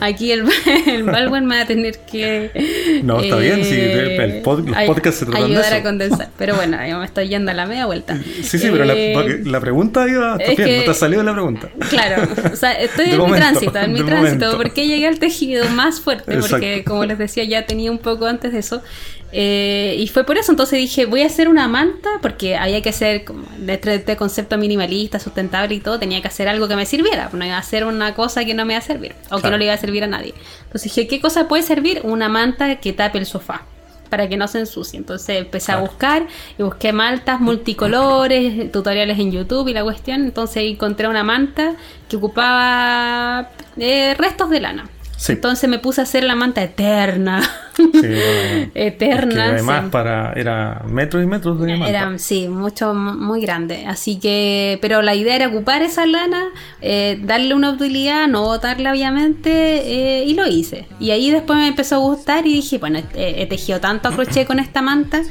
Aquí 0.16 0.32
el, 0.32 0.44
el 0.86 1.02
Balwen 1.04 1.46
me 1.46 1.56
va 1.56 1.62
a 1.62 1.66
tener 1.66 1.98
que. 1.98 2.50
eh, 2.54 3.00
No, 3.04 3.20
está 3.20 3.36
bien, 3.36 3.62
sí, 3.64 3.78
el 3.78 4.42
pod- 4.42 4.64
los 4.66 4.76
ay- 4.76 4.86
podcasts 4.86 5.20
se 5.20 5.26
tratan 5.26 5.42
de 5.42 5.46
Ayudar 5.54 5.66
eso. 5.72 5.74
a 5.76 5.82
condensar. 5.82 6.28
Pero 6.38 6.54
bueno, 6.56 6.78
yo 6.88 6.98
me 6.98 7.04
estoy 7.04 7.28
yendo 7.28 7.50
a 7.50 7.54
la 7.54 7.66
media 7.66 7.86
vuelta. 7.86 8.18
Sí, 8.42 8.58
sí, 8.58 8.68
pero 8.72 8.84
la, 8.84 8.94
Eh, 8.94 9.42
la 9.44 9.60
pregunta 9.60 10.08
iba 10.08 10.36
es 10.40 10.56
bien, 10.56 10.68
que- 10.68 10.78
no 10.78 10.84
te 10.84 10.90
ha 10.90 10.94
salido 10.94 11.22
la 11.22 11.32
pregunta. 11.32 11.68
Claro, 11.90 12.28
o 12.52 12.56
sea, 12.56 12.72
estoy 12.72 13.06
De 13.10 13.14
en 13.14 13.24
mi 13.26 13.32
tránsito, 13.32 13.78
en 13.78 13.92
mi 13.92 14.02
tránsito, 14.02 14.46
momento. 14.46 14.56
porque 14.56 14.86
llegué 14.86 15.06
al 15.06 15.18
tejido 15.18 15.68
más 15.70 16.00
fuerte, 16.00 16.38
porque 16.38 16.82
como 16.84 17.04
les 17.04 17.18
decía, 17.18 17.44
ya 17.44 17.66
tenía 17.66 17.90
un 17.90 17.98
poco 17.98 18.26
antes 18.26 18.52
de 18.52 18.58
eso. 18.58 18.82
Eh, 19.32 19.96
y 19.98 20.06
fue 20.08 20.24
por 20.24 20.38
eso, 20.38 20.52
entonces 20.52 20.78
dije, 20.78 21.06
voy 21.06 21.22
a 21.22 21.26
hacer 21.26 21.48
una 21.48 21.68
manta, 21.68 22.08
porque 22.22 22.56
había 22.56 22.80
que 22.80 22.90
hacer, 22.90 23.24
como, 23.24 23.44
dentro 23.58 23.90
de 23.90 23.98
este 23.98 24.16
concepto 24.16 24.56
minimalista, 24.56 25.18
sustentable 25.18 25.74
y 25.74 25.80
todo, 25.80 25.98
tenía 25.98 26.22
que 26.22 26.28
hacer 26.28 26.48
algo 26.48 26.68
que 26.68 26.76
me 26.76 26.86
sirviera, 26.86 27.28
no 27.32 27.44
iba 27.44 27.56
a 27.56 27.58
hacer 27.58 27.84
una 27.84 28.14
cosa 28.14 28.44
que 28.44 28.54
no 28.54 28.64
me 28.64 28.74
iba 28.74 28.78
a 28.78 28.82
servir, 28.82 29.14
o 29.30 29.40
que 29.40 29.50
no 29.50 29.58
le 29.58 29.64
iba 29.64 29.74
a 29.74 29.78
servir 29.78 30.04
a 30.04 30.06
nadie. 30.06 30.34
Entonces 30.64 30.94
dije, 30.94 31.08
¿qué 31.08 31.20
cosa 31.20 31.48
puede 31.48 31.62
servir? 31.62 32.00
Una 32.04 32.28
manta 32.28 32.76
que 32.76 32.92
tape 32.92 33.18
el 33.18 33.26
sofá 33.26 33.64
para 34.08 34.28
que 34.28 34.36
no 34.36 34.48
se 34.48 34.60
ensucie. 34.60 34.98
Entonces 34.98 35.38
empecé 35.38 35.72
a 35.72 35.78
buscar 35.78 36.26
y 36.58 36.62
busqué 36.62 36.92
maltas 36.92 37.40
multicolores, 37.40 38.70
tutoriales 38.72 39.18
en 39.18 39.32
YouTube 39.32 39.68
y 39.68 39.74
la 39.74 39.82
cuestión. 39.82 40.22
Entonces 40.22 40.62
encontré 40.64 41.08
una 41.08 41.24
manta 41.24 41.74
que 42.08 42.16
ocupaba 42.16 43.50
eh, 43.76 44.14
restos 44.16 44.50
de 44.50 44.60
lana. 44.60 44.88
Sí. 45.16 45.32
Entonces 45.32 45.68
me 45.68 45.78
puse 45.78 46.00
a 46.00 46.04
hacer 46.04 46.24
la 46.24 46.34
manta 46.34 46.62
eterna. 46.62 47.42
Sí, 47.74 47.82
bueno, 47.92 48.70
eterna. 48.74 49.44
además 49.46 49.84
sí. 49.84 49.90
para 49.90 50.32
era 50.34 50.82
metros 50.86 51.22
y 51.22 51.26
metros 51.26 51.60
de 51.60 51.76
manta. 51.76 51.88
Era, 51.88 52.18
sí, 52.18 52.48
mucho, 52.48 52.94
muy 52.94 53.40
grande. 53.40 53.86
Así 53.86 54.16
que, 54.18 54.78
pero 54.82 55.02
la 55.02 55.14
idea 55.14 55.36
era 55.36 55.48
ocupar 55.48 55.82
esa 55.82 56.06
lana, 56.06 56.44
eh, 56.80 57.18
darle 57.22 57.54
una 57.54 57.70
utilidad, 57.70 58.28
no 58.28 58.42
botarla 58.42 58.92
obviamente, 58.92 59.50
eh, 59.50 60.24
y 60.24 60.34
lo 60.34 60.46
hice. 60.46 60.86
Y 61.00 61.10
ahí 61.10 61.30
después 61.30 61.58
me 61.58 61.68
empezó 61.68 61.96
a 61.96 61.98
gustar 61.98 62.46
y 62.46 62.52
dije, 62.54 62.78
bueno, 62.78 63.00
he, 63.14 63.42
he 63.42 63.46
tejido 63.46 63.80
tanto 63.80 64.08
a 64.08 64.12
crochet 64.12 64.46
con 64.46 64.58
esta 64.58 64.82
manta 64.82 65.22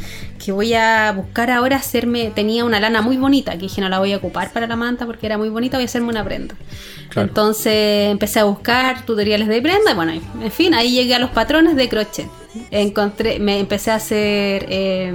que 0.43 0.51
voy 0.51 0.73
a 0.73 1.11
buscar 1.15 1.49
ahora 1.49 1.77
hacerme, 1.77 2.31
tenía 2.33 2.65
una 2.65 2.79
lana 2.79 3.01
muy 3.01 3.17
bonita, 3.17 3.53
que 3.53 3.59
dije 3.59 3.81
no 3.81 3.89
la 3.89 3.99
voy 3.99 4.13
a 4.13 4.17
ocupar 4.17 4.51
para 4.51 4.67
la 4.67 4.75
manta 4.75 5.05
porque 5.05 5.25
era 5.25 5.37
muy 5.37 5.49
bonita, 5.49 5.77
voy 5.77 5.83
a 5.83 5.85
hacerme 5.85 6.09
una 6.09 6.23
prenda. 6.23 6.55
Claro. 7.09 7.29
Entonces 7.29 8.11
empecé 8.11 8.39
a 8.39 8.43
buscar 8.43 9.05
tutoriales 9.05 9.47
de 9.47 9.61
prenda, 9.61 9.74
bueno, 9.95 10.13
en 10.13 10.51
fin, 10.51 10.73
ahí 10.73 10.91
llegué 10.91 11.15
a 11.15 11.19
los 11.19 11.29
patrones 11.29 11.75
de 11.75 11.89
crochet. 11.89 12.29
Encontré, 12.71 13.39
me 13.39 13.59
empecé 13.59 13.91
a 13.91 13.95
hacer, 13.95 14.65
eh, 14.69 15.13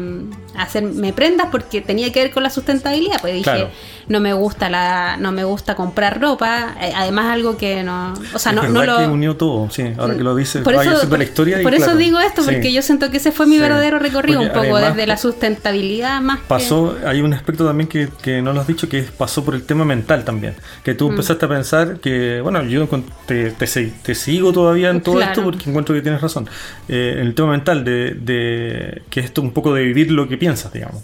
a 0.57 0.63
hacerme 0.63 1.13
prendas 1.13 1.49
porque 1.51 1.81
tenía 1.81 2.13
que 2.13 2.21
ver 2.23 2.31
con 2.31 2.43
la 2.43 2.51
sustentabilidad, 2.51 3.21
pues 3.21 3.33
dije, 3.35 3.45
Claro. 3.45 3.69
no 4.09 4.21
me 4.21 4.33
gusta 4.33 4.69
la, 4.69 5.17
no 5.19 5.33
me 5.33 5.45
gusta 5.45 5.75
comprar 5.75 6.21
ropa, 6.21 6.75
eh, 6.81 6.93
además 6.95 7.33
algo 7.33 7.57
que 7.57 7.83
no, 7.83 8.15
o 8.35 8.39
sea, 8.39 8.53
no, 8.53 8.63
es 8.65 8.71
no 8.71 8.85
lo 8.85 8.99
que 8.99 9.07
unió 9.07 9.37
todo, 9.37 9.71
sí, 9.71 9.85
ahora 9.99 10.17
que 10.17 10.23
lo 10.23 10.35
dices, 10.35 10.63
por 10.63 10.75
eso, 10.75 10.91
haciendo 10.91 11.17
la 11.17 11.25
historia 11.25 11.61
y 11.61 11.63
por 11.63 11.75
eso 11.75 11.85
claro, 11.85 11.99
digo 11.99 12.19
esto, 12.21 12.43
sí. 12.43 12.51
porque 12.51 12.73
yo 12.73 12.83
siento 12.83 13.11
que 13.11 13.19
ese 13.19 13.33
fue 13.33 13.47
mi 13.47 13.57
Sí. 13.57 13.61
verdadero 13.61 13.99
recorrido, 13.99 14.41
Porque 14.43 14.59
un 14.59 14.65
poco 14.67 14.79
desde 14.79 15.07
la 15.07 15.17
sustentabilidad 15.17 16.21
más 16.21 16.41
que- 16.41 16.47
Pasó, 16.47 16.97
hay 17.07 17.21
un 17.21 17.33
aspecto 17.33 17.65
también 17.67 17.89
que, 17.89 18.09
que 18.23 18.43
no 18.43 18.53
lo 18.53 18.61
has 18.61 18.67
dicho, 18.67 18.89
que 18.89 19.03
pasó 19.03 19.45
por 19.45 19.55
el 19.55 19.63
tema 19.63 19.85
mental 19.85 20.25
también. 20.25 20.55
Que 20.85 20.95
Mm. 20.95 20.97
tú 20.97 21.09
empezaste 21.11 21.45
a 21.47 21.49
pensar 21.49 22.01
que, 22.01 22.41
bueno, 22.41 22.63
yo 22.65 22.87
te, 23.27 23.51
te, 23.53 24.15
sigo 24.15 24.53
todavía 24.53 24.91
en 24.91 25.01
todo 25.03 25.17
Claro. 25.17 25.31
esto 25.33 25.45
porque 25.45 25.69
encuentro 25.71 25.95
que 25.95 26.03
tienes 26.03 26.21
razón. 26.21 26.49
Eh, 26.89 27.17
en 27.21 27.30
el 27.31 27.35
tema 27.35 27.51
mental, 27.53 27.85
de, 27.85 28.15
de 28.15 29.03
que 29.11 29.21
esto 29.21 29.41
un 29.43 29.53
poco 29.53 29.73
de 29.75 29.83
vivir 29.85 30.11
lo 30.11 30.29
que 30.29 30.37
piensas, 30.37 30.73
digamos. 30.73 31.03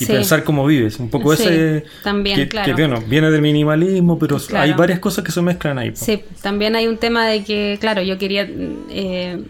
Y 0.00 0.04
Sí. 0.04 0.12
pensar 0.12 0.44
cómo 0.44 0.64
vives. 0.64 1.00
Un 1.00 1.10
poco 1.10 1.34
Sí, 1.34 1.42
ese. 1.42 1.84
también, 2.04 2.36
que, 2.36 2.46
claro. 2.48 2.66
que, 2.76 2.80
bueno, 2.86 3.02
viene 3.08 3.30
del 3.32 3.42
minimalismo, 3.42 4.16
pero 4.18 4.36
Claro. 4.38 4.64
hay 4.64 4.72
varias 4.72 5.00
cosas 5.00 5.24
que 5.24 5.32
se 5.32 5.42
mezclan 5.42 5.76
ahí. 5.78 5.90
po. 5.90 5.96
Sí, 5.96 6.22
también 6.40 6.76
hay 6.76 6.86
un 6.86 6.98
tema 6.98 7.26
de 7.26 7.42
que, 7.42 7.78
claro, 7.80 8.02
yo 8.02 8.16
quería, 8.16 8.48
eh, 8.90 9.42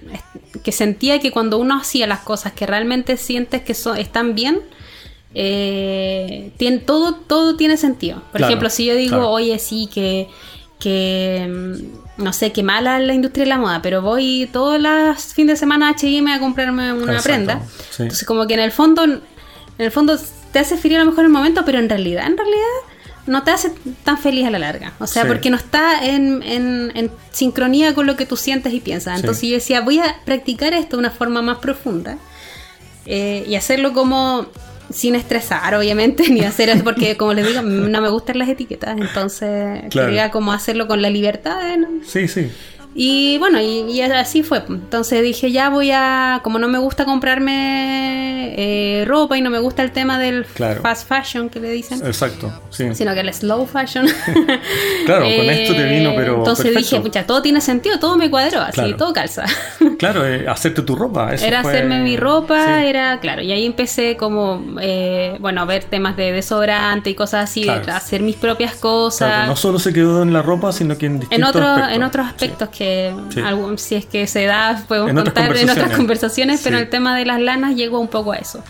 que 0.65 0.73
sentía 0.73 1.21
que 1.21 1.31
cuando 1.33 1.59
uno 1.59 1.77
hacía 1.79 2.07
las 2.07 2.21
cosas 2.21 2.53
que 2.53 2.67
realmente 2.67 3.17
sientes 3.19 3.61
que 3.61 3.75
son, 3.75 3.99
están 3.99 4.35
bien, 4.35 4.61
eh, 5.35 6.51
tiene, 6.57 6.79
todo, 6.79 7.15
todo 7.15 7.57
tiene 7.57 7.77
sentido. 7.77 8.17
Por 8.33 8.39
Claro, 8.39 8.47
ejemplo, 8.47 8.71
si 8.71 8.87
yo 8.87 8.95
digo, 8.95 9.29
oye, 9.29 9.59
sí, 9.59 9.89
que, 9.93 10.29
que, 10.81 11.47
no 12.19 12.33
sé, 12.33 12.53
que 12.53 12.63
mala 12.63 12.99
la 12.99 13.15
industria 13.15 13.45
de 13.45 13.49
la 13.49 13.59
moda, 13.59 13.81
pero 13.83 14.03
voy 14.03 14.49
todos 14.53 14.81
los 14.81 15.33
fines 15.35 15.55
de 15.55 15.57
semana 15.57 15.89
a 15.89 15.91
H&M 15.93 16.33
a 16.33 16.39
comprarme 16.41 16.93
una 16.93 17.15
Exacto, 17.17 17.23
prenda. 17.29 17.61
sí. 17.91 18.03
Entonces, 18.03 18.27
como 18.27 18.47
que 18.47 18.55
en 18.55 18.61
el 18.61 18.73
fondo, 18.73 19.05
en 19.05 19.23
el 19.79 19.91
fondo 19.91 20.19
te 20.53 20.59
hace 20.59 20.77
feliz 20.77 20.97
a 20.99 21.01
lo 21.01 21.07
mejor 21.07 21.21
en 21.21 21.27
el 21.27 21.33
momento, 21.33 21.65
pero 21.65 21.79
en 21.79 21.89
realidad, 21.89 22.27
en 22.27 22.37
realidad 22.37 22.57
no 23.27 23.43
te 23.45 23.51
hace 23.51 23.71
tan 24.05 24.17
feliz 24.19 24.47
a 24.47 24.51
la 24.51 24.59
larga. 24.59 24.95
O 25.01 25.07
sea, 25.07 25.23
Sí. 25.23 25.29
porque 25.29 25.51
no 25.51 25.57
está 25.59 26.05
en, 26.05 26.43
en- 26.43 26.91
en 26.95 27.11
sincronía 27.31 27.95
con 27.95 28.07
lo 28.07 28.17
que 28.17 28.25
tú 28.27 28.37
sientes 28.37 28.73
y 28.73 28.81
piensas. 28.81 29.15
Sí. 29.17 29.21
Entonces 29.21 29.49
yo 29.49 29.55
decía, 29.55 29.81
voy 29.83 29.99
a 29.99 30.17
practicar 30.25 30.73
esto 30.73 30.97
de 30.97 31.01
una 31.01 31.11
forma 31.11 31.43
más 31.43 31.59
profunda 31.59 32.17
eh, 33.07 33.45
y 33.47 33.55
hacerlo 33.55 33.93
como 33.93 34.47
sin 34.91 35.15
estresar, 35.15 35.75
obviamente, 35.75 36.29
ni 36.31 36.41
hacer 36.41 36.69
eso, 36.69 36.85
porque 36.85 37.17
como 37.17 37.33
les 37.35 37.47
digo, 37.47 37.63
no 37.63 38.01
me 38.01 38.09
gustan 38.09 38.39
las 38.39 38.49
etiquetas, 38.49 38.97
entonces 38.99 39.83
Claro. 39.91 40.09
quería 40.09 40.31
como 40.31 40.53
hacerlo 40.53 40.87
con 40.87 41.03
la 41.03 41.11
libertad. 41.11 41.77
no- 41.79 41.89
Sí, 42.05 42.29
sí. 42.29 42.51
Y 43.01 43.39
bueno, 43.39 43.61
y, 43.61 43.83
y 43.93 44.01
así 44.03 44.43
fue. 44.43 44.61
Entonces 44.69 45.23
dije, 45.23 45.53
ya 45.53 45.69
voy 45.71 45.93
a, 45.93 46.41
como 46.43 46.59
no 46.59 46.67
me 46.67 46.79
gusta 46.79 47.05
comprarme 47.05 48.55
eh, 48.57 49.05
ropa 49.07 49.39
y 49.39 49.41
no 49.41 49.51
me 49.51 49.61
gusta 49.61 49.83
el 49.85 49.93
tema 49.93 50.19
del 50.19 50.45
Claro. 50.47 50.83
fast 50.83 51.09
fashion 51.09 51.49
que 51.49 51.61
le 51.61 51.71
dicen, 51.71 52.05
Exacto. 52.05 52.53
Sí. 52.71 52.93
sino 52.95 53.15
que 53.15 53.21
el 53.21 53.33
slow 53.33 53.67
fashion. 53.67 54.07
Claro, 55.07 55.23
con 55.25 55.31
esto 55.51 55.75
te 55.75 55.85
vino, 55.89 56.13
pero 56.17 56.37
Entonces 56.39 56.67
perfecto. 56.67 56.97
dije, 56.97 57.01
pucha, 57.01 57.27
todo 57.27 57.41
tiene 57.41 57.61
sentido, 57.61 57.99
todo 57.99 58.17
me 58.17 58.29
cuadró, 58.31 58.61
así, 58.61 58.73
Claro. 58.73 58.97
todo 58.97 59.13
calza. 59.13 59.45
Claro, 59.99 60.25
eh, 60.27 60.47
hacerte 60.49 60.83
tu 60.83 60.95
ropa. 60.95 61.33
eso 61.35 61.45
era 61.45 61.63
fue- 61.63 61.73
hacerme 61.73 62.01
mi 62.03 62.17
ropa, 62.17 62.65
Sí. 62.81 62.87
era, 62.87 63.19
claro, 63.21 63.43
y 63.43 63.51
ahí 63.53 63.65
empecé 63.67 64.17
como, 64.17 64.65
eh, 64.81 65.37
bueno, 65.41 65.63
a 65.63 65.65
ver 65.65 65.85
temas 65.85 66.17
de 66.17 66.31
desodorante 66.33 67.11
y 67.11 67.15
cosas 67.15 67.45
así, 67.51 67.63
Claro. 67.63 67.85
de 67.87 67.93
hacer 67.93 68.23
mis 68.23 68.37
propias 68.37 68.75
cosas. 68.75 69.47
No 69.49 69.57
solo 69.57 69.79
se 69.79 69.93
quedó 69.93 70.23
en 70.23 70.33
la 70.33 70.43
ropa, 70.43 70.73
sino 70.73 70.97
que 70.99 71.07
en 71.07 71.15
en, 71.15 71.21
distintos 71.21 71.49
otro- 71.51 71.65
aspectos. 71.67 71.97
en 71.97 72.03
otros 72.05 72.27
Sí. 72.27 72.31
aspectos 72.31 72.69
que 72.89 73.35
Sí. 73.35 73.41
algún- 73.41 73.79
si 73.79 73.95
es 73.95 74.07
que 74.07 74.27
se 74.27 74.45
da 74.45 74.85
podemos 74.89 75.11
En 75.11 75.17
contar 75.17 75.57
en 75.57 75.71
otras 75.71 75.97
conversaciones. 75.97 76.61
pero 76.65 76.79
el 76.79 76.89
tema 76.89 77.17
de 77.17 77.25
las 77.27 77.41
lanas 77.41 77.75
llegó 77.77 77.99
un 78.01 78.09
poco 78.09 78.33
a 78.33 78.37
eso 78.37 78.63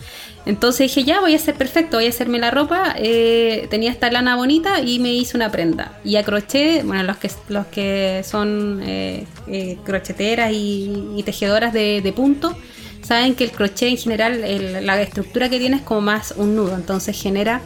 entonces 0.45 0.87
dije 0.87 1.03
ya 1.03 1.19
voy 1.19 1.33
a 1.33 1.35
hacer 1.35 1.55
perfecto 1.55 1.97
voy 1.97 2.05
a 2.05 2.09
hacerme 2.09 2.39
la 2.39 2.49
ropa 2.49 2.95
eh, 2.97 3.67
tenía 3.69 3.91
esta 3.91 4.09
lana 4.09 4.35
bonita 4.35 4.79
y 4.81 4.99
me 4.99 5.13
hice 5.13 5.35
una 5.35 5.51
prenda 5.51 5.99
y 6.03 6.15
a 6.15 6.23
crochet 6.23 6.83
bueno 6.85 7.03
los 7.03 7.17
que 7.17 7.29
los 7.49 7.65
que 7.67 8.23
son 8.25 8.81
eh, 8.85 9.25
eh, 9.47 9.77
crocheteras 9.83 10.51
y, 10.53 10.91
y 11.17 11.23
tejedoras 11.23 11.73
de, 11.73 12.01
de 12.01 12.13
punto 12.13 12.55
saben 13.01 13.35
que 13.35 13.43
el 13.45 13.51
crochet 13.51 13.89
en 13.89 13.97
general 13.97 14.43
el- 14.43 14.85
la 14.85 15.01
estructura 15.01 15.49
que 15.49 15.59
tiene 15.59 15.77
es 15.77 15.81
como 15.83 16.01
más 16.01 16.33
un 16.37 16.55
nudo 16.55 16.75
entonces 16.75 17.21
genera 17.21 17.61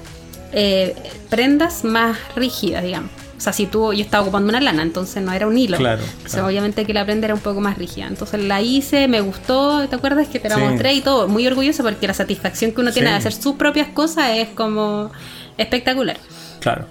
eh, 0.56 0.94
prendas 1.32 1.84
más 1.84 2.16
rígidas, 2.36 2.84
digamos. 2.84 3.10
O 3.44 3.46
sea, 3.46 3.52
si 3.52 3.66
tú, 3.66 3.92
yo 3.92 4.02
estaba 4.06 4.24
ocupando 4.24 4.48
una 4.48 4.62
lana, 4.62 4.84
entonces 4.84 5.22
no 5.22 5.34
era 5.34 5.48
un 5.48 5.58
hilo. 5.58 5.76
Claro, 5.76 6.02
Entonces, 6.02 6.32
claro. 6.32 6.48
obviamente 6.48 6.86
que 6.86 6.94
la 6.94 7.04
prenda 7.04 7.26
era 7.26 7.34
un 7.34 7.42
poco 7.42 7.60
más 7.60 7.78
rígida. 7.78 8.08
Entonces 8.08 8.42
la 8.42 8.62
hice, 8.62 9.10
me 9.10 9.20
gustó, 9.20 9.86
¿te 9.90 9.96
acuerdas 9.98 10.30
que 10.30 10.40
te 10.40 10.48
la 10.48 10.56
Sí. 10.56 10.62
mostré 10.62 10.94
y 10.94 11.02
todo? 11.02 11.28
Muy 11.28 11.46
orgullosa 11.46 11.84
porque 11.84 12.08
la 12.08 12.14
satisfacción 12.14 12.72
que 12.72 12.80
uno 12.80 12.94
tiene 12.94 13.10
de 13.10 13.16
hacer 13.18 13.34
sus 13.34 13.56
propias 13.56 13.90
cosas 13.90 14.30
es 14.38 14.48
como 14.48 15.12
espectacular. 15.58 16.16
Claro. 16.62 16.86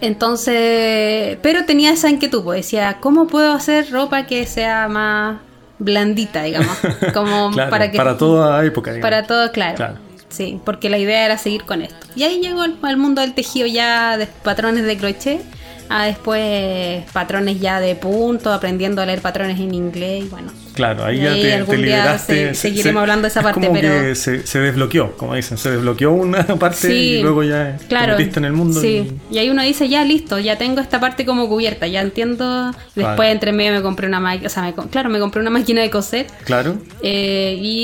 Entonces, 0.00 1.38
pero 1.42 1.64
tenía 1.64 1.92
esa 1.92 2.10
inquietud, 2.10 2.42
pues 2.42 2.62
decía, 2.66 2.98
¿cómo 3.00 3.26
puedo 3.28 3.52
hacer 3.52 3.90
ropa 3.92 4.26
que 4.26 4.46
sea 4.46 4.88
más 4.88 5.38
blandita, 5.78 6.42
digamos? 6.42 6.76
Como 7.14 7.50
Claro, 7.52 7.70
para 7.70 7.90
que 7.90 7.98
toda 8.18 8.64
época. 8.64 8.92
digamos. 8.92 9.08
para 9.10 9.26
todo, 9.26 9.52
claro. 9.52 9.76
Claro. 9.76 9.94
Sí, 10.28 10.58
porque 10.64 10.88
la 10.88 10.98
idea 10.98 11.26
era 11.26 11.36
seguir 11.38 11.64
con 11.64 11.82
esto. 11.82 12.06
Y 12.16 12.22
ahí 12.22 12.40
llegó 12.40 12.62
al 12.62 12.96
mundo 12.96 13.20
del 13.20 13.34
tejido 13.34 13.66
ya 13.66 14.16
de 14.16 14.26
patrones 14.26 14.84
de 14.84 14.96
crochet, 14.96 15.42
a 15.88 16.04
después 16.04 17.04
patrones 17.12 17.60
ya 17.60 17.80
de 17.80 17.94
punto, 17.94 18.52
aprendiendo 18.52 19.02
a 19.02 19.06
leer 19.06 19.20
patrones 19.20 19.58
en 19.60 19.74
inglés 19.74 20.24
y 20.24 20.28
bueno, 20.28 20.52
Claro, 20.74 21.04
ahí 21.04 21.18
Y 21.18 21.22
ya 21.22 21.32
te, 21.34 21.64
te 21.64 21.76
liberaste. 21.76 22.48
se- 22.48 22.54
seguiremos 22.54 23.00
hablando 23.00 23.22
de 23.22 23.28
esa 23.28 23.40
es 23.40 23.44
parte, 23.44 23.60
como 23.66 23.72
pero- 23.80 24.00
que 24.00 24.14
se, 24.14 24.46
se 24.46 24.58
desbloqueó, 24.58 25.16
como 25.16 25.34
dicen, 25.34 25.58
se 25.58 25.70
desbloqueó 25.70 26.12
una 26.12 26.44
parte 26.58 26.88
Sí, 26.88 26.92
y 27.18 27.22
luego 27.22 27.42
ya 27.42 27.76
te 27.78 27.86
Claro. 27.86 28.16
metiste 28.16 28.38
en 28.38 28.44
el 28.46 28.52
mundo. 28.52 28.80
Sí. 28.80 29.12
Y 29.30 29.38
ahí 29.38 29.50
uno 29.50 29.62
dice, 29.62 29.88
ya 29.88 30.04
listo, 30.04 30.38
ya 30.38 30.56
tengo 30.56 30.80
esta 30.80 30.98
parte 31.00 31.24
como 31.26 31.48
cubierta, 31.48 31.86
ya 31.86 32.00
entiendo. 32.00 32.70
Después, 32.94 33.14
Claro. 33.16 33.22
entre 33.24 33.52
medio, 33.52 33.72
me 33.72 33.82
compré 33.82 34.06
una 34.06 34.20
máquina. 34.20 34.46
O 34.46 34.50
sea, 34.50 34.62
me 34.62 34.72
claro, 34.90 35.08
me 35.10 35.18
compré 35.18 35.40
una 35.40 35.50
máquina 35.50 35.82
de 35.82 35.90
coser. 35.90 36.26
y- 36.40 36.44
claro. 36.44 36.76
eh, 37.02 37.56
y 37.60 37.82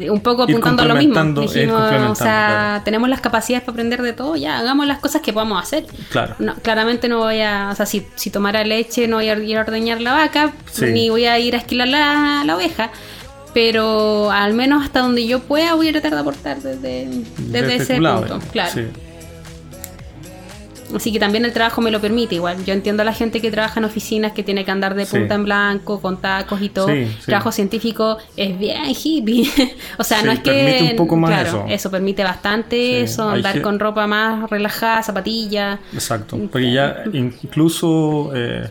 y 0.00 0.08
un 0.08 0.20
poco 0.20 0.44
apuntando 0.44 0.82
a 0.82 0.86
lo 0.86 0.94
mismo. 0.94 1.22
Dijimos, 1.42 1.82
o 2.10 2.14
sea, 2.14 2.24
claro. 2.24 2.82
tenemos 2.84 3.08
las 3.08 3.20
capacidades 3.20 3.64
para 3.64 3.72
aprender 3.74 4.02
de 4.02 4.12
todo, 4.12 4.36
ya 4.36 4.58
hagamos 4.58 4.86
las 4.86 4.98
cosas 4.98 5.20
que 5.22 5.32
podamos 5.32 5.62
hacer. 5.62 5.84
Claro. 6.10 6.34
No, 6.38 6.54
claramente 6.56 7.08
no 7.08 7.18
voy 7.18 7.40
a, 7.40 7.70
o 7.72 7.74
sea, 7.74 7.86
si, 7.86 8.06
si 8.14 8.30
tomara 8.30 8.64
leche 8.64 9.06
no 9.08 9.16
voy 9.16 9.28
a 9.28 9.34
ir 9.38 9.56
a 9.58 9.60
ordeñar 9.62 10.00
la 10.00 10.12
vaca, 10.12 10.52
Sí. 10.72 10.86
ni 10.86 11.10
voy 11.10 11.26
a 11.26 11.38
ir 11.38 11.54
a 11.54 11.58
esquilar 11.58 11.88
la, 12.38 12.44
la 12.44 12.56
oveja, 12.56 12.90
pero 13.54 14.30
al 14.30 14.54
menos 14.54 14.84
hasta 14.84 15.00
donde 15.00 15.26
yo 15.26 15.40
pueda 15.40 15.74
voy 15.74 15.88
a 15.88 15.92
tratar 15.92 16.12
de 16.12 16.18
aportar 16.20 16.60
desde, 16.60 17.06
desde, 17.08 17.26
Desde 17.38 17.76
ese 17.76 17.96
punto, 17.96 18.40
claro. 18.52 18.72
Sí. 18.72 18.86
Así 20.94 21.12
que 21.12 21.20
también 21.20 21.44
el 21.44 21.52
trabajo 21.52 21.80
me 21.80 21.90
lo 21.90 22.00
permite 22.00 22.34
igual. 22.34 22.64
Yo 22.64 22.74
entiendo 22.74 23.02
a 23.02 23.04
la 23.04 23.12
gente 23.12 23.40
que 23.40 23.50
trabaja 23.50 23.78
en 23.78 23.84
oficinas 23.84 24.32
que 24.32 24.42
tiene 24.42 24.64
que 24.64 24.70
andar 24.70 24.94
de 24.94 25.06
Sí. 25.06 25.18
punta 25.18 25.34
en 25.36 25.44
blanco, 25.44 26.00
con 26.00 26.20
tacos 26.20 26.60
y 26.62 26.68
todo. 26.68 26.88
Sí, 26.88 27.06
sí. 27.06 27.26
Trabajo 27.26 27.52
científico 27.52 28.18
es 28.36 28.58
bien 28.58 28.82
hippie. 28.86 29.48
o 29.98 30.04
sea, 30.04 30.22
no 30.22 30.32
es 30.32 30.40
que... 30.40 30.50
permite 30.50 30.90
un 30.90 30.96
poco 30.96 31.16
más 31.16 31.30
claro, 31.30 31.66
eso. 31.68 31.90
permite 31.90 32.24
bastante 32.24 33.02
eso, 33.02 33.28
andar 33.28 33.62
con 33.62 33.78
ropa 33.78 34.06
más 34.06 34.50
relajada, 34.50 35.02
zapatillas. 35.02 35.78
Exacto, 35.92 36.36
porque 36.50 36.72
ya 36.72 37.04
incluso 37.12 38.32
eh, 38.34 38.68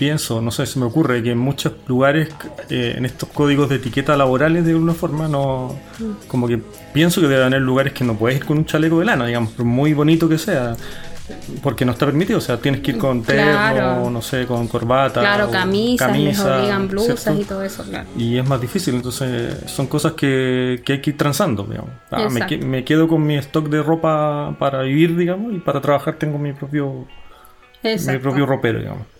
pienso, 0.00 0.40
no 0.40 0.50
sé, 0.50 0.64
se 0.64 0.78
me 0.78 0.86
ocurre 0.86 1.22
que 1.22 1.32
en 1.32 1.38
muchos 1.38 1.74
lugares, 1.86 2.30
eh, 2.70 2.94
en 2.96 3.04
estos 3.04 3.28
códigos 3.28 3.68
de 3.68 3.76
etiqueta 3.76 4.16
laborales 4.16 4.64
de 4.64 4.70
alguna 4.70 4.94
forma, 4.94 5.28
no, 5.28 5.76
como 6.26 6.48
que 6.48 6.58
pienso 6.94 7.20
que 7.20 7.28
debe 7.28 7.44
haber 7.44 7.60
lugares 7.60 7.92
que 7.92 8.02
no 8.02 8.14
puedes 8.16 8.38
ir 8.38 8.46
con 8.46 8.56
un 8.56 8.64
chaleco 8.64 8.98
de 8.98 9.04
lana, 9.04 9.26
digamos, 9.26 9.52
por 9.52 9.66
muy 9.66 9.92
bonito 9.92 10.26
que 10.26 10.38
sea, 10.38 10.74
porque 11.62 11.84
no 11.84 11.92
está 11.92 12.06
permitido, 12.06 12.38
o 12.38 12.40
sea, 12.40 12.56
tienes 12.56 12.80
que 12.80 12.92
ir 12.92 12.96
con 12.96 13.22
terno, 13.22 13.42
Claro. 13.52 14.08
no 14.08 14.22
sé, 14.22 14.46
con 14.46 14.68
corbata, 14.68 15.20
Claro, 15.20 15.50
camisas, 15.50 16.16
les 16.16 16.38
camisa, 16.38 16.56
obligan 16.60 16.88
blusas 16.88 17.20
¿cierto? 17.22 17.40
y 17.42 17.44
todo 17.44 17.62
eso, 17.62 17.84
claro. 17.84 18.08
Y 18.16 18.38
es 18.38 18.48
más 18.48 18.58
difícil, 18.58 18.94
entonces 18.94 19.54
son 19.66 19.86
cosas 19.86 20.14
que, 20.14 20.80
que 20.82 20.94
hay 20.94 21.00
que 21.02 21.10
ir 21.10 21.18
transando, 21.18 21.64
digamos. 21.64 21.90
Ah, 22.10 22.26
me, 22.30 22.56
me 22.56 22.84
quedo 22.84 23.06
con 23.06 23.22
mi 23.26 23.36
stock 23.36 23.68
de 23.68 23.82
ropa 23.82 24.56
para 24.58 24.80
vivir, 24.80 25.14
digamos, 25.14 25.52
y 25.52 25.58
para 25.58 25.82
trabajar 25.82 26.14
tengo 26.14 26.38
mi 26.38 26.54
propio, 26.54 27.06
mi 27.84 28.16
propio 28.16 28.46
ropero, 28.46 28.78
digamos. 28.78 29.19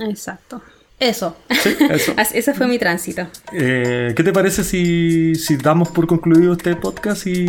Exacto. 0.00 0.62
Eso. 1.00 1.36
Sí, 1.62 1.76
eso. 1.90 2.12
Ese 2.34 2.54
fue 2.54 2.66
mi 2.66 2.76
tránsito. 2.76 3.28
Eh, 3.52 4.12
¿Qué 4.16 4.24
te 4.24 4.32
parece 4.32 4.64
si, 4.64 5.36
si 5.36 5.56
damos 5.56 5.90
por 5.90 6.08
concluido 6.08 6.54
este 6.54 6.74
podcast 6.74 7.24
y, 7.26 7.46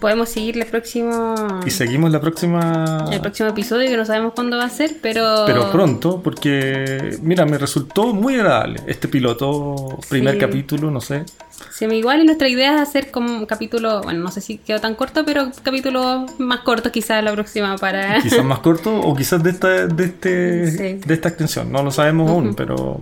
Podemos 0.00 0.28
seguir 0.28 0.58
el 0.58 0.66
próximo, 0.66 1.34
y 1.64 1.70
seguimos 1.70 2.10
la 2.10 2.20
próxima... 2.20 3.06
el 3.10 3.20
próximo 3.22 3.48
episodio 3.48 3.88
que 3.88 3.96
no 3.96 4.04
sabemos 4.04 4.34
cuándo 4.34 4.58
va 4.58 4.64
a 4.64 4.68
ser, 4.68 4.96
pero... 5.00 5.44
Pero 5.46 5.72
pronto, 5.72 6.20
porque, 6.22 7.18
mira, 7.22 7.46
me 7.46 7.56
resultó 7.56 8.12
muy 8.12 8.34
agradable 8.34 8.80
este 8.86 9.08
piloto, 9.08 9.98
primer 10.10 10.34
Sí. 10.34 10.40
capítulo, 10.40 10.90
no 10.90 11.00
sé. 11.00 11.24
Sí, 11.70 11.84
igual 11.86 12.20
y 12.20 12.24
nuestra 12.24 12.48
idea 12.48 12.74
es 12.76 12.80
hacer 12.88 13.10
como 13.10 13.32
un 13.36 13.46
capítulo, 13.46 14.02
bueno, 14.02 14.20
no 14.20 14.30
sé 14.30 14.40
si 14.40 14.58
quedó 14.58 14.80
tan 14.80 14.94
corto, 14.94 15.24
pero 15.24 15.50
capítulos 15.62 16.30
más 16.38 16.60
cortos 16.60 16.92
quizás 16.92 17.22
la 17.22 17.32
próxima 17.32 17.76
para... 17.76 18.18
Quizás 18.22 18.44
más 18.44 18.58
corto 18.60 18.94
o 19.00 19.14
quizás 19.14 19.42
de 19.42 19.50
esta, 19.50 19.86
de 19.86 20.04
este, 20.04 20.70
Sí. 20.70 21.00
de 21.06 21.14
esta 21.14 21.28
extensión, 21.28 21.70
no 21.72 21.82
lo 21.82 21.90
sabemos 21.90 22.30
aún, 22.30 22.54
pero, 22.54 22.98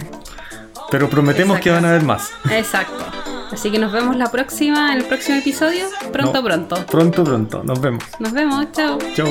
pero 0.91 1.09
prometemos 1.09 1.59
que 1.61 1.71
Exacto. 1.71 1.75
van 1.75 1.85
a 1.85 1.89
haber 1.95 2.05
más. 2.05 2.31
Exacto. 2.51 3.05
Así 3.51 3.71
que 3.71 3.79
nos 3.79 3.93
vemos 3.93 4.15
la 4.17 4.31
próxima, 4.31 4.93
en 4.93 4.99
el 4.99 5.05
próximo 5.05 5.39
episodio. 5.39 5.87
Pronto, 6.13 6.35
No, 6.35 6.45
pronto. 6.45 6.87
Pronto, 6.87 7.25
pronto. 7.25 7.63
Nos 7.65 7.81
vemos. 7.81 8.05
Nos 8.19 8.33
vemos, 8.33 8.67
chao. 8.73 8.99
Chao. 9.17 9.29